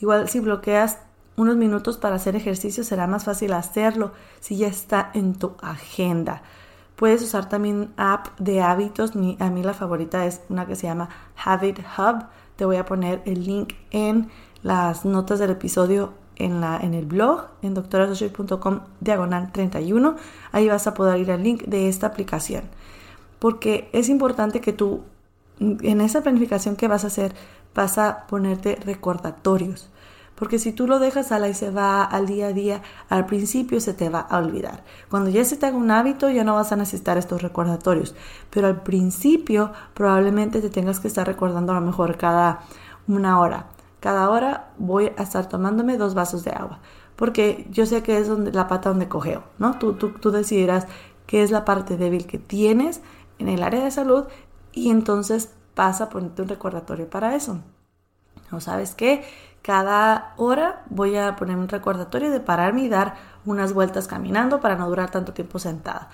Igual 0.00 0.30
si 0.30 0.40
bloqueas 0.40 0.98
unos 1.36 1.56
minutos 1.56 1.98
para 1.98 2.16
hacer 2.16 2.36
ejercicio 2.36 2.84
será 2.84 3.06
más 3.06 3.24
fácil 3.24 3.52
hacerlo 3.52 4.12
si 4.40 4.56
ya 4.56 4.66
está 4.66 5.10
en 5.14 5.34
tu 5.34 5.56
agenda. 5.60 6.42
Puedes 7.00 7.22
usar 7.22 7.48
también 7.48 7.94
app 7.96 8.38
de 8.38 8.60
hábitos. 8.60 9.12
a 9.38 9.48
mí 9.48 9.62
la 9.62 9.72
favorita 9.72 10.26
es 10.26 10.42
una 10.50 10.66
que 10.66 10.76
se 10.76 10.86
llama 10.86 11.08
Habit 11.42 11.78
Hub. 11.96 12.26
Te 12.56 12.66
voy 12.66 12.76
a 12.76 12.84
poner 12.84 13.22
el 13.24 13.42
link 13.42 13.72
en 13.90 14.28
las 14.62 15.06
notas 15.06 15.38
del 15.38 15.48
episodio 15.48 16.12
en, 16.36 16.60
la, 16.60 16.76
en 16.76 16.92
el 16.92 17.06
blog 17.06 17.46
en 17.62 17.72
doctorasocial.com 17.72 18.80
diagonal 19.00 19.50
31. 19.50 20.16
Ahí 20.52 20.68
vas 20.68 20.86
a 20.86 20.92
poder 20.92 21.18
ir 21.20 21.32
al 21.32 21.42
link 21.42 21.62
de 21.62 21.88
esta 21.88 22.08
aplicación. 22.08 22.64
Porque 23.38 23.88
es 23.94 24.10
importante 24.10 24.60
que 24.60 24.74
tú 24.74 25.00
en 25.58 26.02
esa 26.02 26.20
planificación 26.20 26.76
que 26.76 26.86
vas 26.86 27.04
a 27.04 27.06
hacer 27.06 27.34
vas 27.74 27.96
a 27.96 28.26
ponerte 28.26 28.76
recordatorios. 28.76 29.88
Porque 30.40 30.58
si 30.58 30.72
tú 30.72 30.86
lo 30.86 30.98
dejas 30.98 31.32
a 31.32 31.38
la 31.38 31.48
y 31.48 31.54
se 31.54 31.70
va 31.70 32.02
al 32.02 32.26
día 32.26 32.46
a 32.46 32.52
día, 32.54 32.80
al 33.10 33.26
principio 33.26 33.78
se 33.78 33.92
te 33.92 34.08
va 34.08 34.20
a 34.20 34.38
olvidar. 34.38 34.84
Cuando 35.10 35.28
ya 35.28 35.44
se 35.44 35.58
te 35.58 35.66
haga 35.66 35.76
un 35.76 35.90
hábito, 35.90 36.30
ya 36.30 36.44
no 36.44 36.54
vas 36.54 36.72
a 36.72 36.76
necesitar 36.76 37.18
estos 37.18 37.42
recordatorios. 37.42 38.14
Pero 38.48 38.66
al 38.66 38.82
principio 38.82 39.70
probablemente 39.92 40.62
te 40.62 40.70
tengas 40.70 40.98
que 40.98 41.08
estar 41.08 41.26
recordando 41.26 41.72
a 41.72 41.74
lo 41.74 41.82
mejor 41.82 42.16
cada 42.16 42.60
una 43.06 43.38
hora. 43.38 43.66
Cada 44.00 44.30
hora 44.30 44.70
voy 44.78 45.12
a 45.18 45.22
estar 45.24 45.46
tomándome 45.46 45.98
dos 45.98 46.14
vasos 46.14 46.42
de 46.42 46.52
agua. 46.52 46.80
Porque 47.16 47.66
yo 47.70 47.84
sé 47.84 48.02
que 48.02 48.16
es 48.16 48.26
donde, 48.26 48.50
la 48.50 48.66
pata 48.66 48.88
donde 48.88 49.08
cogeo, 49.08 49.44
¿no? 49.58 49.78
Tú, 49.78 49.92
tú, 49.92 50.12
tú 50.12 50.30
decidirás 50.30 50.86
qué 51.26 51.42
es 51.42 51.50
la 51.50 51.66
parte 51.66 51.98
débil 51.98 52.26
que 52.26 52.38
tienes 52.38 53.02
en 53.38 53.48
el 53.48 53.62
área 53.62 53.84
de 53.84 53.90
salud 53.90 54.24
y 54.72 54.88
entonces 54.88 55.50
vas 55.76 56.00
a 56.00 56.08
ponerte 56.08 56.40
un 56.40 56.48
recordatorio 56.48 57.10
para 57.10 57.36
eso. 57.36 57.58
¿No 58.50 58.60
sabes 58.60 58.94
qué? 58.94 59.22
Cada 59.62 60.32
hora 60.36 60.84
voy 60.88 61.16
a 61.16 61.36
poner 61.36 61.56
un 61.56 61.68
recordatorio 61.68 62.30
de 62.30 62.40
pararme 62.40 62.82
y 62.82 62.88
dar 62.88 63.16
unas 63.44 63.72
vueltas 63.74 64.08
caminando 64.08 64.60
para 64.60 64.76
no 64.76 64.88
durar 64.88 65.10
tanto 65.10 65.32
tiempo 65.32 65.58
sentada. 65.58 66.08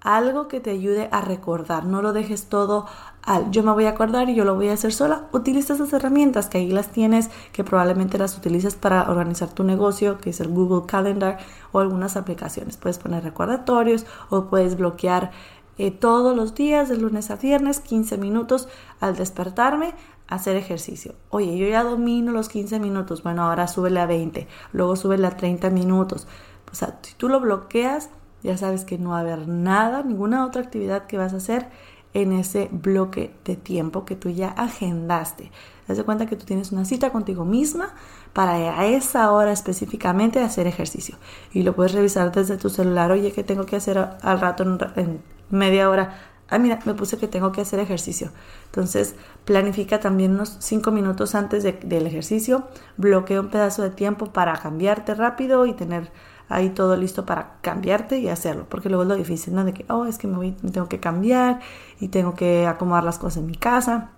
Algo 0.00 0.46
que 0.46 0.60
te 0.60 0.70
ayude 0.70 1.08
a 1.10 1.20
recordar, 1.20 1.84
no 1.84 2.00
lo 2.00 2.12
dejes 2.12 2.48
todo 2.48 2.86
al 3.22 3.50
yo 3.50 3.64
me 3.64 3.72
voy 3.72 3.86
a 3.86 3.90
acordar 3.90 4.28
y 4.30 4.36
yo 4.36 4.44
lo 4.44 4.54
voy 4.54 4.68
a 4.68 4.74
hacer 4.74 4.92
sola. 4.92 5.24
Utiliza 5.32 5.74
esas 5.74 5.92
herramientas 5.92 6.48
que 6.48 6.58
ahí 6.58 6.70
las 6.70 6.88
tienes, 6.88 7.28
que 7.52 7.64
probablemente 7.64 8.16
las 8.18 8.38
utilizas 8.38 8.76
para 8.76 9.10
organizar 9.10 9.50
tu 9.50 9.64
negocio, 9.64 10.18
que 10.18 10.30
es 10.30 10.40
el 10.40 10.48
Google 10.48 10.86
Calendar 10.86 11.38
o 11.72 11.80
algunas 11.80 12.16
aplicaciones. 12.16 12.76
Puedes 12.76 12.98
poner 12.98 13.24
recordatorios 13.24 14.06
o 14.30 14.44
puedes 14.44 14.76
bloquear 14.76 15.32
eh, 15.78 15.90
todos 15.90 16.34
los 16.36 16.54
días, 16.54 16.88
de 16.88 16.96
lunes 16.96 17.30
a 17.30 17.36
viernes, 17.36 17.80
15 17.80 18.16
minutos 18.16 18.68
al 19.00 19.16
despertarme 19.16 19.94
hacer 20.28 20.56
ejercicio. 20.56 21.14
Oye, 21.30 21.56
yo 21.56 21.66
ya 21.68 21.82
domino 21.82 22.32
los 22.32 22.48
15 22.48 22.80
minutos, 22.80 23.22
bueno, 23.22 23.42
ahora 23.42 23.68
súbele 23.68 24.00
a 24.00 24.06
20, 24.06 24.48
luego 24.72 24.96
súbele 24.96 25.26
a 25.26 25.36
30 25.36 25.70
minutos. 25.70 26.26
O 26.70 26.74
sea, 26.74 26.98
si 27.02 27.14
tú 27.14 27.28
lo 27.28 27.40
bloqueas, 27.40 28.10
ya 28.42 28.56
sabes 28.56 28.84
que 28.84 28.98
no 28.98 29.10
va 29.10 29.18
a 29.18 29.20
haber 29.20 29.48
nada, 29.48 30.02
ninguna 30.02 30.44
otra 30.44 30.62
actividad 30.62 31.06
que 31.06 31.18
vas 31.18 31.32
a 31.32 31.38
hacer 31.38 31.68
en 32.14 32.32
ese 32.32 32.68
bloque 32.72 33.34
de 33.44 33.56
tiempo 33.56 34.04
que 34.04 34.16
tú 34.16 34.30
ya 34.30 34.48
agendaste. 34.48 35.50
Te 35.86 35.94
das 35.94 36.02
cuenta 36.04 36.26
que 36.26 36.36
tú 36.36 36.46
tienes 36.46 36.72
una 36.72 36.84
cita 36.84 37.10
contigo 37.10 37.44
misma 37.44 37.94
para 38.32 38.78
a 38.78 38.86
esa 38.86 39.30
hora 39.32 39.52
específicamente 39.52 40.40
hacer 40.40 40.66
ejercicio. 40.66 41.16
Y 41.52 41.62
lo 41.62 41.76
puedes 41.76 41.92
revisar 41.92 42.32
desde 42.32 42.56
tu 42.56 42.70
celular. 42.70 43.12
Oye, 43.12 43.32
¿qué 43.32 43.44
tengo 43.44 43.66
que 43.66 43.76
hacer 43.76 43.98
al 43.98 44.40
rato 44.40 44.64
en 44.96 45.20
media 45.50 45.90
hora? 45.90 46.35
Ah, 46.48 46.58
mira, 46.58 46.78
me 46.84 46.94
puse 46.94 47.18
que 47.18 47.28
tengo 47.28 47.52
que 47.52 47.60
hacer 47.60 47.80
ejercicio. 47.80 48.30
Entonces, 48.66 49.14
planifica 49.44 50.00
también 50.00 50.32
unos 50.32 50.56
5 50.60 50.90
minutos 50.90 51.34
antes 51.34 51.62
del 51.62 52.06
ejercicio, 52.06 52.68
bloquea 52.96 53.40
un 53.40 53.48
pedazo 53.48 53.82
de 53.82 53.90
tiempo 53.90 54.32
para 54.32 54.54
cambiarte 54.56 55.14
rápido 55.14 55.66
y 55.66 55.72
tener 55.72 56.10
ahí 56.48 56.70
todo 56.70 56.96
listo 56.96 57.26
para 57.26 57.56
cambiarte 57.60 58.18
y 58.18 58.28
hacerlo, 58.28 58.66
porque 58.68 58.88
luego 58.88 59.02
es 59.02 59.08
lo 59.08 59.16
difícil, 59.16 59.54
¿no? 59.54 59.64
De 59.64 59.74
que, 59.74 59.84
oh, 59.88 60.06
es 60.06 60.18
que 60.18 60.28
me, 60.28 60.36
voy, 60.36 60.56
me 60.62 60.70
tengo 60.70 60.88
que 60.88 61.00
cambiar 61.00 61.60
y 62.00 62.08
tengo 62.08 62.34
que 62.34 62.66
acomodar 62.66 63.04
las 63.04 63.18
cosas 63.18 63.38
en 63.38 63.46
mi 63.46 63.56
casa. 63.56 64.10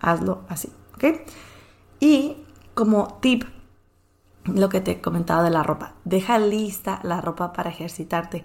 Hazlo 0.00 0.42
así, 0.48 0.72
¿ok? 0.94 1.20
Y 2.00 2.44
como 2.74 3.18
tip, 3.20 3.44
lo 4.44 4.68
que 4.68 4.80
te 4.80 4.92
he 4.92 5.00
comentado 5.00 5.42
de 5.42 5.50
la 5.50 5.62
ropa, 5.62 5.94
deja 6.04 6.38
lista 6.38 7.00
la 7.02 7.20
ropa 7.20 7.52
para 7.52 7.70
ejercitarte 7.70 8.44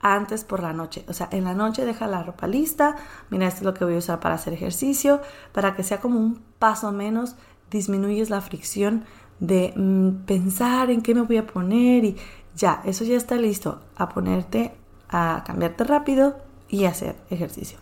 antes 0.00 0.44
por 0.44 0.62
la 0.62 0.72
noche. 0.72 1.04
O 1.08 1.12
sea, 1.12 1.28
en 1.32 1.44
la 1.44 1.54
noche 1.54 1.84
deja 1.84 2.06
la 2.06 2.22
ropa 2.22 2.46
lista. 2.46 2.96
Mira, 3.30 3.46
esto 3.46 3.60
es 3.60 3.64
lo 3.64 3.74
que 3.74 3.84
voy 3.84 3.94
a 3.94 3.98
usar 3.98 4.20
para 4.20 4.34
hacer 4.34 4.52
ejercicio. 4.52 5.20
Para 5.52 5.74
que 5.74 5.82
sea 5.82 6.00
como 6.00 6.18
un 6.18 6.42
paso 6.58 6.92
menos, 6.92 7.36
disminuyes 7.70 8.30
la 8.30 8.40
fricción 8.40 9.04
de 9.40 9.72
mm, 9.76 10.24
pensar 10.26 10.90
en 10.90 11.02
qué 11.02 11.14
me 11.14 11.22
voy 11.22 11.36
a 11.36 11.46
poner 11.46 12.04
y 12.04 12.16
ya, 12.54 12.82
eso 12.84 13.04
ya 13.04 13.16
está 13.16 13.36
listo. 13.36 13.80
A 13.96 14.08
ponerte, 14.08 14.74
a 15.08 15.42
cambiarte 15.46 15.84
rápido 15.84 16.36
y 16.68 16.84
hacer 16.84 17.16
ejercicio. 17.30 17.78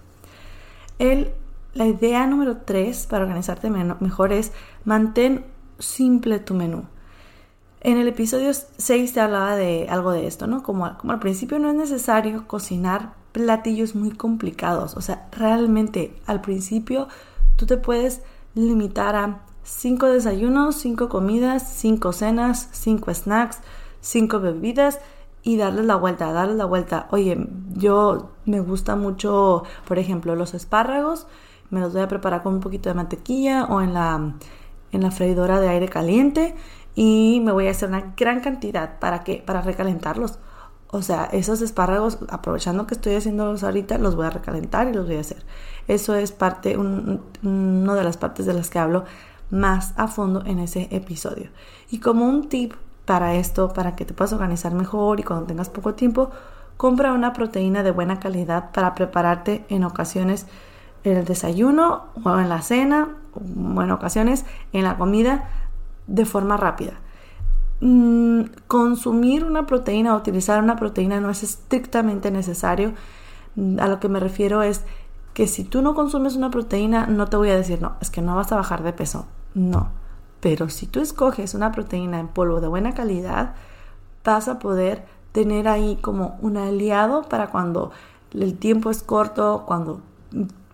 El, 0.99 1.33
la 1.75 1.87
idea 1.87 2.26
número 2.26 2.59
tres 2.59 3.06
para 3.06 3.25
organizarte 3.25 3.71
mejor 3.71 4.33
es 4.33 4.52
mantén 4.85 5.44
simple 5.78 6.38
tu 6.38 6.54
menú. 6.54 6.85
En 7.85 7.99
el 7.99 8.09
episodio 8.09 8.50
6 8.79 9.12
te 9.12 9.21
hablaba 9.21 9.57
de 9.57 9.88
algo 9.91 10.12
de 10.12 10.26
esto, 10.26 10.47
¿no? 10.47 10.62
Como, 10.62 10.97
como 10.97 11.12
al 11.12 11.19
principio 11.19 11.59
no 11.59 11.69
es 11.69 11.75
necesario 11.75 12.49
cocinar 12.49 13.12
platillos 13.33 13.95
muy 13.95 14.11
complicados. 14.11 14.97
O 14.97 15.03
sea, 15.03 15.29
realmente 15.33 16.17
al 16.25 16.41
principio 16.41 17.09
tú 17.57 17.67
te 17.67 17.76
puedes 17.76 18.23
limitar 18.55 19.17
a 19.17 19.43
5 19.64 20.07
desayunos, 20.07 20.76
5 20.76 21.11
comidas, 21.11 21.71
5 21.75 22.14
cenas, 22.14 22.71
5 22.73 23.12
snacks, 23.12 23.61
5 24.00 24.41
bebidas 24.41 24.99
y 25.43 25.59
darles 25.59 25.85
la 25.85 25.97
vuelta, 25.97 26.33
darles 26.33 26.57
la 26.57 26.64
vuelta. 26.64 27.07
Oye, 27.11 27.37
yo 27.75 28.31
me 28.47 28.61
gusta 28.61 28.97
mucho, 28.97 29.64
por 29.87 29.99
ejemplo, 29.99 30.35
los 30.37 30.55
espárragos. 30.55 31.26
Me 31.69 31.81
los 31.81 31.93
voy 31.93 32.00
a 32.00 32.09
preparar 32.09 32.43
con 32.43 32.55
un 32.55 32.61
poquito 32.61 32.88
de 32.88 32.95
mantequilla 32.95 33.64
o 33.64 33.83
en 33.83 33.93
la, 33.93 34.37
en 34.91 35.03
la 35.03 35.11
freidora 35.11 35.61
de 35.61 35.69
aire 35.69 35.91
caliente 35.91 36.55
y 36.94 37.40
me 37.44 37.52
voy 37.52 37.66
a 37.68 37.72
hacer 37.72 37.88
una 37.88 38.14
gran 38.16 38.40
cantidad 38.40 38.98
para 38.98 39.24
que 39.24 39.42
para 39.44 39.62
recalentarlos. 39.62 40.38
O 40.88 41.02
sea, 41.02 41.24
esos 41.24 41.60
espárragos, 41.60 42.18
aprovechando 42.28 42.86
que 42.86 42.94
estoy 42.94 43.16
haciéndolos 43.16 43.64
ahorita, 43.64 43.98
los 43.98 44.14
voy 44.14 44.26
a 44.26 44.30
recalentar 44.30 44.88
y 44.88 44.92
los 44.92 45.06
voy 45.06 45.16
a 45.16 45.20
hacer. 45.20 45.44
Eso 45.88 46.14
es 46.14 46.30
parte, 46.30 46.76
un, 46.76 47.20
una 47.42 47.94
de 47.94 48.04
las 48.04 48.16
partes 48.16 48.46
de 48.46 48.54
las 48.54 48.70
que 48.70 48.78
hablo 48.78 49.04
más 49.50 49.92
a 49.96 50.06
fondo 50.06 50.44
en 50.46 50.60
ese 50.60 50.88
episodio. 50.92 51.50
Y 51.90 51.98
como 51.98 52.26
un 52.26 52.48
tip 52.48 52.74
para 53.06 53.34
esto, 53.34 53.72
para 53.72 53.96
que 53.96 54.04
te 54.04 54.14
puedas 54.14 54.32
organizar 54.32 54.72
mejor 54.72 55.18
y 55.18 55.24
cuando 55.24 55.46
tengas 55.46 55.68
poco 55.68 55.94
tiempo, 55.94 56.30
compra 56.76 57.12
una 57.12 57.32
proteína 57.32 57.82
de 57.82 57.90
buena 57.90 58.20
calidad 58.20 58.70
para 58.72 58.94
prepararte 58.94 59.64
en 59.68 59.84
ocasiones 59.84 60.46
en 61.02 61.18
el 61.18 61.24
desayuno 61.24 62.04
o 62.24 62.38
en 62.38 62.48
la 62.48 62.62
cena, 62.62 63.08
o 63.34 63.82
en 63.82 63.90
ocasiones 63.90 64.44
en 64.72 64.84
la 64.84 64.96
comida 64.96 65.48
de 66.06 66.25
forma 66.25 66.56
rápida. 66.56 66.94
Mm, 67.80 68.44
consumir 68.66 69.44
una 69.44 69.66
proteína 69.66 70.14
o 70.14 70.18
utilizar 70.18 70.62
una 70.62 70.76
proteína 70.76 71.20
no 71.20 71.30
es 71.30 71.42
estrictamente 71.42 72.30
necesario. 72.30 72.92
Mm, 73.56 73.78
a 73.80 73.88
lo 73.88 74.00
que 74.00 74.08
me 74.08 74.20
refiero 74.20 74.62
es 74.62 74.84
que 75.34 75.46
si 75.46 75.64
tú 75.64 75.82
no 75.82 75.94
consumes 75.94 76.37
una 76.37 76.50
proteína, 76.50 77.06
no 77.06 77.26
te 77.26 77.37
voy 77.37 77.50
a 77.50 77.56
decir, 77.56 77.82
no, 77.82 77.96
es 78.00 78.11
que 78.11 78.23
no 78.23 78.37
vas 78.37 78.52
a 78.52 78.56
bajar 78.56 78.82
de 78.82 78.92
peso. 78.92 79.26
No. 79.54 79.90
Pero 80.40 80.68
si 80.68 80.87
tú 80.87 81.00
escoges 81.00 81.54
una 81.54 81.73
proteína 81.73 82.20
en 82.20 82.28
polvo 82.28 82.61
de 82.61 82.68
buena 82.68 82.94
calidad, 82.94 83.54
vas 84.25 84.49
a 84.49 84.58
poder 84.58 85.04
tener 85.32 85.68
ahí 85.68 85.96
como 86.00 86.38
un 86.40 86.56
aliado 86.56 87.23
para 87.23 87.49
cuando 87.49 87.90
el 88.32 88.56
tiempo 88.56 88.90
es 88.90 89.02
corto, 89.02 89.64
cuando, 89.66 90.00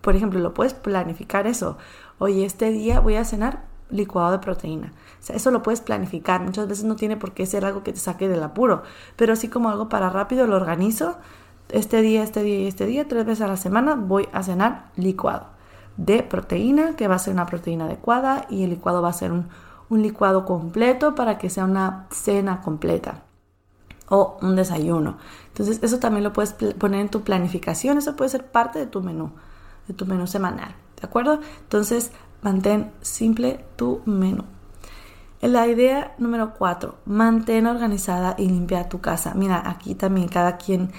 por 0.01 0.15
ejemplo, 0.15 0.39
lo 0.39 0.53
puedes 0.53 0.73
planificar 0.73 1.47
eso. 1.47 1.77
Oye, 2.19 2.45
este 2.45 2.69
día 2.69 2.99
voy 2.99 3.15
a 3.15 3.25
cenar 3.25 3.63
licuado 3.91 4.31
de 4.31 4.39
proteína. 4.39 4.93
O 5.19 5.23
sea, 5.23 5.35
eso 5.35 5.51
lo 5.51 5.61
puedes 5.61 5.81
planificar. 5.81 6.41
Muchas 6.41 6.67
veces 6.67 6.85
no 6.85 6.95
tiene 6.95 7.17
por 7.17 7.33
qué 7.33 7.45
ser 7.45 7.65
algo 7.65 7.83
que 7.83 7.93
te 7.93 7.99
saque 7.99 8.27
del 8.27 8.43
apuro, 8.43 8.83
pero 9.15 9.33
así 9.33 9.47
como 9.47 9.69
algo 9.69 9.89
para 9.89 10.09
rápido 10.09 10.47
lo 10.47 10.55
organizo. 10.55 11.17
este 11.69 12.01
día, 12.01 12.23
este 12.23 12.43
día 12.43 12.59
y 12.59 12.67
este 12.67 12.85
día, 12.85 13.07
tres 13.07 13.25
veces 13.25 13.41
a 13.43 13.47
la 13.47 13.57
semana, 13.57 13.95
voy 13.95 14.27
a 14.33 14.43
cenar 14.43 14.91
licuado 14.95 15.47
de 15.97 16.23
proteína, 16.23 16.95
que 16.95 17.07
va 17.07 17.15
a 17.15 17.19
ser 17.19 17.33
una 17.33 17.45
proteína 17.45 17.85
adecuada 17.85 18.45
y 18.49 18.63
el 18.63 18.71
licuado 18.71 19.01
va 19.01 19.09
a 19.09 19.13
ser 19.13 19.31
un, 19.31 19.49
un 19.89 20.01
licuado 20.01 20.45
completo 20.45 21.15
para 21.15 21.37
que 21.37 21.49
sea 21.49 21.65
una 21.65 22.07
cena 22.11 22.61
completa 22.61 23.23
o 24.09 24.37
un 24.41 24.55
desayuno. 24.55 25.17
Entonces 25.47 25.79
eso 25.81 25.99
también 25.99 26.23
lo 26.23 26.33
puedes 26.33 26.53
poner 26.53 27.01
en 27.01 27.09
tu 27.09 27.21
planificación, 27.21 27.97
eso 27.97 28.15
puede 28.15 28.29
ser 28.29 28.45
parte 28.45 28.79
de 28.79 28.87
tu 28.87 29.01
menú, 29.01 29.31
de 29.87 29.93
tu 29.93 30.05
menú 30.05 30.27
semanal, 30.27 30.75
¿de 30.99 31.07
acuerdo? 31.07 31.39
Entonces 31.61 32.11
mantén 32.41 32.91
simple 33.01 33.63
tu 33.75 34.01
menú. 34.05 34.43
La 35.41 35.67
idea 35.67 36.13
número 36.19 36.53
cuatro, 36.53 36.97
mantén 37.05 37.65
organizada 37.65 38.35
y 38.37 38.47
limpia 38.47 38.89
tu 38.89 39.01
casa. 39.01 39.33
Mira, 39.33 39.63
aquí 39.65 39.95
también 39.95 40.27
cada 40.27 40.57
quien 40.57 40.91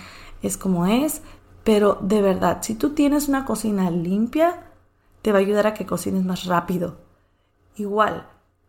es 0.42 0.56
como 0.56 0.86
es, 0.86 1.22
pero 1.62 1.98
de 2.00 2.20
verdad, 2.22 2.58
si 2.62 2.74
tú 2.74 2.90
tienes 2.90 3.28
una 3.28 3.44
cocina 3.44 3.90
limpia, 3.90 4.64
te 5.22 5.30
va 5.30 5.38
a 5.38 5.40
ayudar 5.42 5.68
a 5.68 5.74
que 5.74 5.86
cocines 5.86 6.24
más 6.24 6.46
rápido. 6.46 6.96
Igual, 7.76 8.26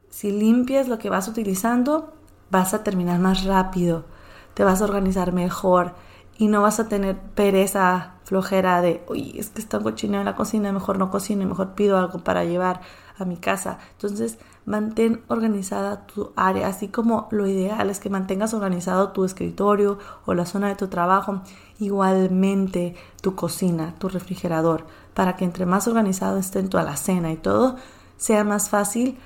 si 0.10 0.32
limpias 0.32 0.88
lo 0.88 1.00
que 1.00 1.10
vas 1.10 1.28
utilizando, 1.28 2.14
vas 2.52 2.76
a 2.76 2.84
terminar 2.84 3.20
más 3.20 3.44
rápido, 3.44 4.06
te 4.54 4.64
vas 4.64 4.82
a 4.82 4.86
organizar 4.86 5.34
mejor 5.34 5.96
y 6.38 6.48
no 6.48 6.62
vas 6.62 6.80
a 6.80 6.88
tener 6.88 7.18
pereza, 7.18 8.14
flojera 8.24 8.82
de, 8.82 9.04
oye, 9.08 9.40
es 9.40 9.50
que 9.50 9.62
está 9.62 9.80
cochino 9.80 10.20
en 10.20 10.26
la 10.26 10.36
cocina, 10.36 10.72
mejor 10.72 10.98
no 10.98 11.12
cocino, 11.12 11.46
mejor 11.46 11.74
pido 11.74 11.98
algo 11.98 12.20
para 12.20 12.44
llevar 12.46 12.82
a 13.18 13.26
mi 13.26 13.38
casa. 13.38 13.78
Entonces, 13.94 14.40
mantén 14.66 15.22
organizada 15.28 16.08
tu 16.08 16.32
área, 16.36 16.68
así 16.68 16.88
como 16.88 17.28
lo 17.32 17.48
ideal 17.48 17.90
es 17.90 18.00
que 18.00 18.10
mantengas 18.10 18.54
organizado 18.54 19.10
tu 19.10 19.26
escritorio 19.26 20.00
o 20.26 20.34
la 20.34 20.46
zona 20.46 20.70
de 20.70 20.76
tu 20.76 20.88
trabajo, 20.88 21.42
igualmente 21.80 22.96
tu 23.22 23.36
cocina, 23.36 23.94
tu 24.00 24.10
refrigerador, 24.10 24.86
para 25.14 25.36
que 25.36 25.46
entre 25.46 25.66
más 25.66 25.88
organizado 25.88 26.38
esté 26.38 26.64
tu 26.64 26.78
alacena 26.78 27.32
y 27.32 27.38
todo, 27.38 27.76
sea 28.18 28.44
más 28.44 28.70
fácil 28.70 29.18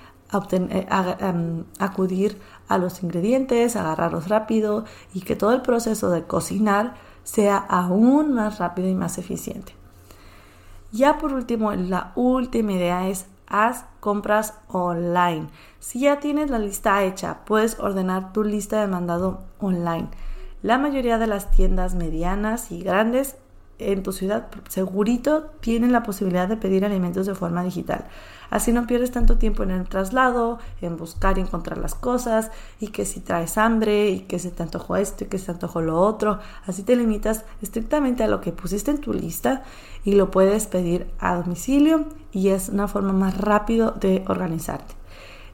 eh, 0.52 0.88
em, 1.20 1.64
acudir 1.80 2.38
a 2.68 2.78
los 2.78 3.04
ingredientes, 3.04 3.76
agarrarlos 3.76 4.30
rápido 4.30 4.86
y 5.14 5.22
que 5.22 5.36
todo 5.36 5.54
el 5.54 5.62
proceso 5.62 6.10
de 6.10 6.24
cocinar 6.24 6.96
sea 7.24 7.58
aún 7.58 8.34
más 8.34 8.60
rápido 8.60 8.88
y 8.88 8.96
más 8.96 9.18
eficiente. 9.18 9.74
Ya 10.92 11.18
por 11.18 11.34
último, 11.34 11.74
la 11.74 12.12
última 12.16 12.74
idea 12.74 13.08
es 13.10 13.26
haz 13.48 13.86
compras 14.00 14.54
online. 14.68 15.48
Si 15.80 16.00
ya 16.00 16.20
tienes 16.20 16.50
la 16.50 16.60
lista 16.60 17.04
hecha, 17.04 17.40
puedes 17.46 17.80
ordenar 17.80 18.34
tu 18.34 18.44
lista 18.44 18.82
de 18.82 18.88
mandado 18.88 19.42
online. 19.60 20.10
La 20.62 20.78
mayoría 20.78 21.18
de 21.18 21.28
las 21.28 21.52
tiendas 21.52 21.96
medianas 21.96 22.72
y 22.72 22.82
grandes 22.82 23.38
en 23.79 24.03
tu 24.03 24.12
ciudad 24.12 24.48
segurito 24.69 25.51
tienen 25.60 25.91
la 25.91 26.03
posibilidad 26.03 26.48
de 26.48 26.57
pedir 26.57 26.86
alimentos 26.86 27.25
de 27.25 27.36
forma 27.36 27.63
digital. 27.63 28.05
Así 28.50 28.72
no 28.72 28.88
pierdes 28.88 29.12
tanto 29.12 29.38
tiempo 29.38 29.63
en 29.63 29.72
el 29.72 29.88
traslado, 29.88 30.60
en 30.81 30.98
buscar 30.98 31.38
y 31.38 31.41
encontrar 31.41 31.77
las 31.77 31.96
cosas, 31.96 32.50
y 32.79 32.88
que 32.88 33.05
si 33.05 33.19
traes 33.19 33.57
hambre, 33.57 34.10
y 34.10 34.19
que 34.22 34.39
se 34.39 34.51
te 34.51 34.63
antojó 34.63 34.96
esto, 34.96 35.25
y 35.25 35.27
que 35.27 35.38
se 35.38 35.48
te 35.48 35.51
antojó 35.51 35.81
lo 35.81 36.00
otro. 36.00 36.39
Así 36.65 36.84
te 36.84 36.96
limitas 36.96 37.43
estrictamente 37.62 38.24
a 38.24 38.27
lo 38.27 38.41
que 38.41 38.51
pusiste 38.51 38.91
en 38.91 39.01
tu 39.01 39.13
lista 39.13 39.63
y 40.03 40.13
lo 40.13 40.31
puedes 40.31 40.67
pedir 40.67 41.07
a 41.19 41.36
domicilio 41.36 42.05
y 42.31 42.50
es 42.50 42.69
una 42.69 42.88
forma 42.88 43.13
más 43.13 43.38
rápido 43.38 43.91
de 43.91 44.24
organizarte. 44.27 44.96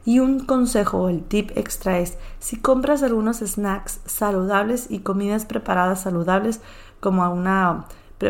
Y 0.04 0.20
un 0.20 0.40
consejo 0.40 0.98
o 0.98 1.08
el 1.08 1.24
tip 1.24 1.50
extra 1.56 1.98
es, 1.98 2.18
si 2.38 2.56
compras 2.58 3.02
algunos 3.02 3.38
snacks 3.38 4.00
saludables 4.04 4.86
y 4.90 4.98
comidas 5.00 5.46
preparadas 5.46 6.02
saludables, 6.02 6.60
como 7.00 7.28
una 7.32 7.86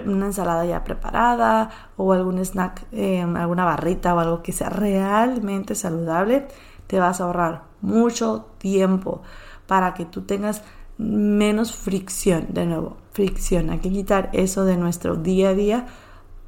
una 0.07 0.27
ensalada 0.27 0.65
ya 0.65 0.83
preparada 0.85 1.71
o 1.97 2.13
algún 2.13 2.39
snack, 2.39 2.87
em, 2.93 3.37
alguna 3.37 3.65
barrita 3.65 4.15
o 4.15 4.19
algo 4.19 4.43
que 4.43 4.53
sea 4.53 4.71
realmente 4.71 5.75
saludable, 5.75 6.49
te 6.87 6.99
vas 6.99 7.21
a 7.21 7.25
ahorrar 7.25 7.65
mucho 7.81 8.47
tiempo 8.59 9.23
para 9.67 9.95
que 9.95 10.05
tú 10.05 10.23
tengas 10.23 10.63
menos 10.99 11.75
fricción. 11.75 12.47
De 12.51 12.67
nuevo, 12.67 12.97
fricción. 13.13 13.71
Hay 13.71 13.79
que 13.79 13.91
quitar 13.91 14.31
eso 14.33 14.65
de 14.65 14.77
nuestro 14.77 15.17
día 15.17 15.51
a 15.51 15.55
día 15.55 15.87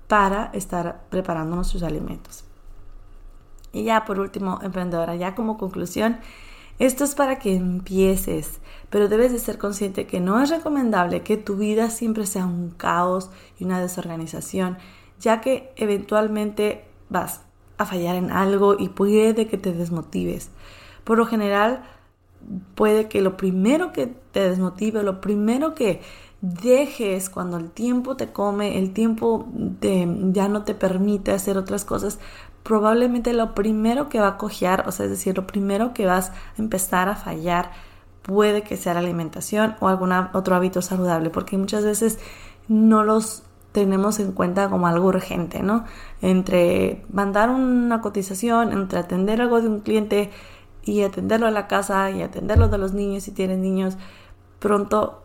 para 0.09 0.51
estar 0.53 1.05
preparando 1.11 1.57
nuestros 1.57 1.83
alimentos. 1.83 2.45
Y 3.73 3.85
ya 3.85 4.05
por 4.05 4.21
último, 4.21 4.59
emprendedora, 4.63 5.17
ya 5.17 5.35
como 5.35 5.59
conclusión, 5.59 6.19
esto 6.79 7.05
es 7.05 7.15
para 7.15 7.39
que 7.39 7.55
empieces, 7.55 8.61
pero 8.91 9.09
debes 9.09 9.33
de 9.33 9.39
ser 9.39 9.59
consciente 9.59 10.07
que 10.07 10.21
no 10.21 10.43
es 10.43 10.51
recomendable 10.51 11.23
que 11.23 11.37
tu 11.37 11.57
vida 11.57 11.91
siempre 11.91 12.27
sea 12.27 12.47
un 12.47 12.71
caos 12.71 13.31
y 13.59 13.65
una 13.65 13.81
desorganización, 13.81 14.77
ya 15.19 15.41
que 15.41 15.73
eventualmente 15.77 16.85
vas 17.09 17.41
a 17.79 17.87
fallar 17.87 18.17
en 18.17 18.31
algo 18.31 18.77
y 18.79 18.89
puede 18.89 19.47
que 19.47 19.59
te 19.59 19.73
desmotives. 19.73 20.51
Por 21.05 21.19
lo 21.19 21.27
general, 21.27 21.85
puede 22.75 23.09
que 23.09 23.23
lo 23.23 23.37
primero 23.37 23.93
que 23.93 24.07
te 24.07 24.49
desmotive, 24.49 25.03
lo 25.03 25.21
primero 25.21 25.75
que 25.75 26.01
dejes 26.41 27.31
cuando 27.31 27.57
el 27.57 27.71
tiempo 27.71 28.17
te 28.17 28.33
come, 28.33 28.79
el 28.79 28.93
tiempo 28.93 29.47
ya 29.81 30.49
no 30.49 30.63
te 30.65 30.75
permite 30.75 31.33
hacer 31.33 31.57
otras 31.59 31.85
cosas, 31.85 32.19
probablemente 32.67 33.33
lo 33.33 33.55
primero 33.55 34.09
que 34.09 34.19
va 34.19 34.27
a 34.27 34.37
cojear, 34.37 34.89
o 34.89 34.93
sea, 34.93 35.05
es 35.05 35.11
decir, 35.11 35.37
lo 35.37 35.47
primero 35.47 35.95
que 35.95 36.05
vas 36.05 36.31
a 36.31 36.35
empezar 36.59 37.09
a 37.09 37.15
fallar 37.15 37.71
puede 38.23 38.63
que 38.63 38.77
sea 38.77 38.93
la 38.93 38.99
alimentación 38.99 39.77
o 39.79 39.87
algún 39.87 40.13
otro 40.13 40.57
hábito 40.57 40.83
saludable, 40.83 41.31
porque 41.31 41.57
muchas 41.57 41.85
veces 41.85 42.19
no 42.67 43.05
los 43.05 43.45
tenemos 43.71 44.19
en 44.19 44.33
cuenta 44.33 44.69
como 44.69 44.89
algo 44.89 45.07
urgente, 45.07 45.63
¿no? 45.63 45.85
Entre 46.23 47.05
mandar 47.13 47.51
una 47.51 48.01
cotización, 48.01 48.73
entre 48.73 48.99
atender 48.99 49.41
algo 49.41 49.61
de 49.61 49.69
un 49.69 49.79
cliente 49.79 50.33
y 50.83 51.03
atenderlo 51.03 51.47
a 51.47 51.53
la 51.53 51.69
casa 51.69 52.11
y 52.11 52.21
atenderlo 52.23 52.67
de 52.67 52.79
los 52.79 52.93
niños 52.95 53.23
si 53.23 53.31
tienes 53.31 53.59
niños, 53.59 53.97
pronto 54.59 55.23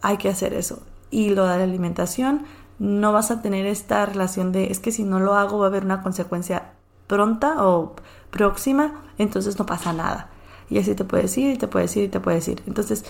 hay 0.00 0.16
que 0.16 0.30
hacer 0.30 0.54
eso. 0.54 0.82
Y 1.10 1.34
lo 1.34 1.46
de 1.46 1.58
la 1.58 1.64
alimentación, 1.64 2.46
no 2.80 3.12
vas 3.12 3.30
a 3.30 3.42
tener 3.42 3.66
esta 3.66 4.06
relación 4.06 4.52
de 4.52 4.72
es 4.72 4.80
que 4.80 4.90
si 4.90 5.04
no 5.04 5.20
lo 5.20 5.34
hago 5.34 5.58
va 5.58 5.66
a 5.66 5.68
haber 5.68 5.84
una 5.84 6.02
consecuencia 6.02 6.72
pronta 7.06 7.66
o 7.66 7.94
próxima, 8.30 9.04
entonces 9.18 9.58
no 9.58 9.66
pasa 9.66 9.92
nada. 9.92 10.30
Y 10.70 10.78
así 10.78 10.94
te 10.94 11.04
puedes 11.04 11.36
ir, 11.36 11.58
te 11.58 11.68
puedes 11.68 11.94
ir, 11.96 12.10
te 12.10 12.20
puedes 12.20 12.48
ir. 12.48 12.62
Entonces, 12.66 13.04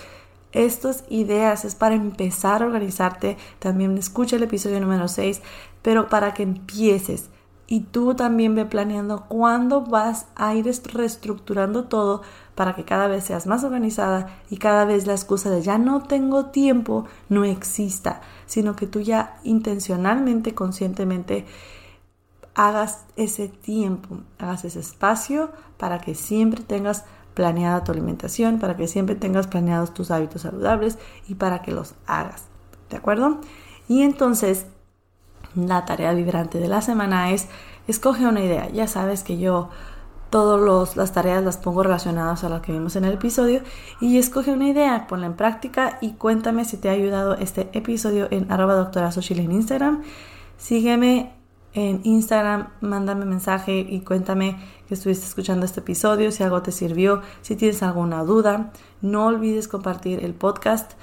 estas 0.51 1.05
ideas 1.09 1.63
es 1.63 1.75
para 1.75 1.95
empezar 1.95 2.61
a 2.61 2.65
organizarte. 2.65 3.37
También 3.59 3.97
escucha 3.97 4.35
el 4.35 4.43
episodio 4.43 4.81
número 4.81 5.07
6, 5.07 5.41
pero 5.81 6.09
para 6.09 6.33
que 6.33 6.43
empieces. 6.43 7.29
Y 7.67 7.81
tú 7.81 8.15
también 8.15 8.53
ve 8.53 8.65
planeando 8.65 9.25
cuándo 9.27 9.81
vas 9.81 10.27
a 10.35 10.53
ir 10.55 10.69
reestructurando 10.93 11.85
todo 11.85 12.21
para 12.55 12.75
que 12.75 12.83
cada 12.83 13.07
vez 13.07 13.23
seas 13.23 13.47
más 13.47 13.63
organizada 13.63 14.27
y 14.49 14.57
cada 14.57 14.83
vez 14.85 15.07
la 15.07 15.13
excusa 15.13 15.49
de 15.49 15.61
ya 15.61 15.77
no 15.77 16.03
tengo 16.03 16.47
tiempo 16.47 17.05
no 17.29 17.45
exista, 17.45 18.21
sino 18.45 18.75
que 18.75 18.87
tú 18.87 18.99
ya 18.99 19.39
intencionalmente, 19.43 20.53
conscientemente 20.53 21.45
hagas 22.53 23.05
ese 23.15 23.47
tiempo, 23.47 24.19
hagas 24.37 24.65
ese 24.65 24.79
espacio 24.79 25.51
para 25.77 25.99
que 25.99 26.15
siempre 26.15 26.63
tengas 26.63 27.05
planeada 27.33 27.83
tu 27.83 27.91
alimentación, 27.91 28.59
para 28.59 28.75
que 28.75 28.87
siempre 28.87 29.15
tengas 29.15 29.47
planeados 29.47 29.93
tus 29.93 30.11
hábitos 30.11 30.41
saludables 30.41 30.97
y 31.27 31.35
para 31.35 31.61
que 31.61 31.71
los 31.71 31.95
hagas. 32.05 32.45
¿De 32.89 32.97
acuerdo? 32.97 33.39
Y 33.87 34.01
entonces, 34.01 34.65
la 35.55 35.85
tarea 35.85 36.13
vibrante 36.13 36.59
de 36.59 36.67
la 36.67 36.81
semana 36.81 37.31
es, 37.31 37.47
escoge 37.87 38.25
una 38.25 38.41
idea. 38.41 38.69
Ya 38.69 38.87
sabes 38.87 39.23
que 39.23 39.37
yo 39.37 39.69
todas 40.31 40.95
las 40.95 41.11
tareas 41.11 41.43
las 41.43 41.57
pongo 41.57 41.83
relacionadas 41.83 42.43
a 42.43 42.49
lo 42.49 42.61
que 42.61 42.71
vimos 42.71 42.95
en 42.95 43.03
el 43.03 43.13
episodio 43.13 43.61
y 43.99 44.17
escoge 44.17 44.53
una 44.53 44.69
idea, 44.69 45.05
ponla 45.07 45.27
en 45.27 45.35
práctica 45.35 45.97
y 46.01 46.13
cuéntame 46.13 46.63
si 46.65 46.77
te 46.77 46.89
ha 46.89 46.93
ayudado 46.93 47.35
este 47.35 47.69
episodio 47.73 48.27
en 48.31 48.51
arroba 48.51 48.73
doctora 48.75 49.11
en 49.29 49.51
Instagram. 49.51 50.03
Sígueme 50.57 51.33
en 51.73 52.01
Instagram, 52.03 52.69
mándame 52.79 53.25
mensaje 53.25 53.79
y 53.79 54.01
cuéntame 54.01 54.57
que 54.87 54.93
estuviste 54.93 55.25
escuchando 55.25 55.65
este 55.65 55.81
episodio, 55.81 56.31
si 56.31 56.43
algo 56.43 56.61
te 56.61 56.71
sirvió, 56.71 57.21
si 57.41 57.55
tienes 57.55 57.83
alguna 57.83 58.23
duda. 58.23 58.71
No 59.01 59.27
olvides 59.27 59.67
compartir 59.67 60.23
el 60.23 60.33
podcast, 60.33 60.93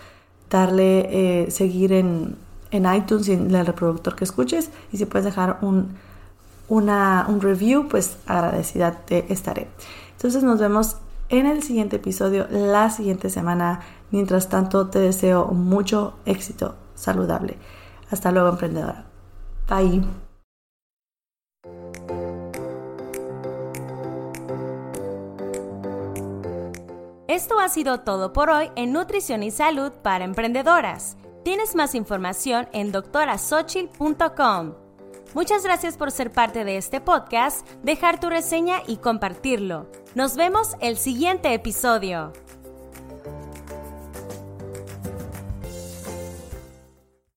darle 0.48 1.44
eh, 1.44 1.50
seguir 1.50 1.92
en, 1.92 2.36
en 2.70 2.92
iTunes 2.92 3.28
y 3.28 3.32
en 3.32 3.54
el 3.54 3.66
reproductor 3.66 4.14
que 4.14 4.24
escuches 4.24 4.70
y 4.92 4.98
si 4.98 5.06
puedes 5.06 5.24
dejar 5.24 5.58
un 5.62 5.96
una, 6.68 7.26
un 7.28 7.40
review, 7.40 7.88
pues 7.88 8.18
agradecida 8.26 8.92
te 8.92 9.32
estaré. 9.32 9.68
Entonces 10.12 10.42
nos 10.42 10.60
vemos 10.60 10.96
en 11.28 11.46
el 11.46 11.62
siguiente 11.62 11.96
episodio 11.96 12.46
la 12.50 12.90
siguiente 12.90 13.30
semana. 13.30 13.80
Mientras 14.10 14.48
tanto, 14.48 14.88
te 14.88 14.98
deseo 14.98 15.46
mucho 15.46 16.14
éxito 16.24 16.76
saludable. 16.94 17.58
Hasta 18.10 18.32
luego, 18.32 18.48
emprendedora. 18.48 19.04
Bye. 19.68 20.02
Esto 27.28 27.60
ha 27.60 27.68
sido 27.68 28.00
todo 28.00 28.32
por 28.32 28.50
hoy 28.50 28.70
en 28.74 28.92
Nutrición 28.92 29.42
y 29.42 29.50
Salud 29.50 29.92
para 30.02 30.24
Emprendedoras. 30.24 31.16
Tienes 31.48 31.74
más 31.74 31.94
información 31.94 32.68
en 32.74 32.92
doctorasochil.com. 32.92 34.74
Muchas 35.32 35.64
gracias 35.64 35.96
por 35.96 36.10
ser 36.10 36.30
parte 36.30 36.62
de 36.62 36.76
este 36.76 37.00
podcast, 37.00 37.66
dejar 37.82 38.20
tu 38.20 38.28
reseña 38.28 38.82
y 38.86 38.98
compartirlo. 38.98 39.90
Nos 40.14 40.36
vemos 40.36 40.74
el 40.82 40.98
siguiente 40.98 41.54
episodio. 41.54 42.34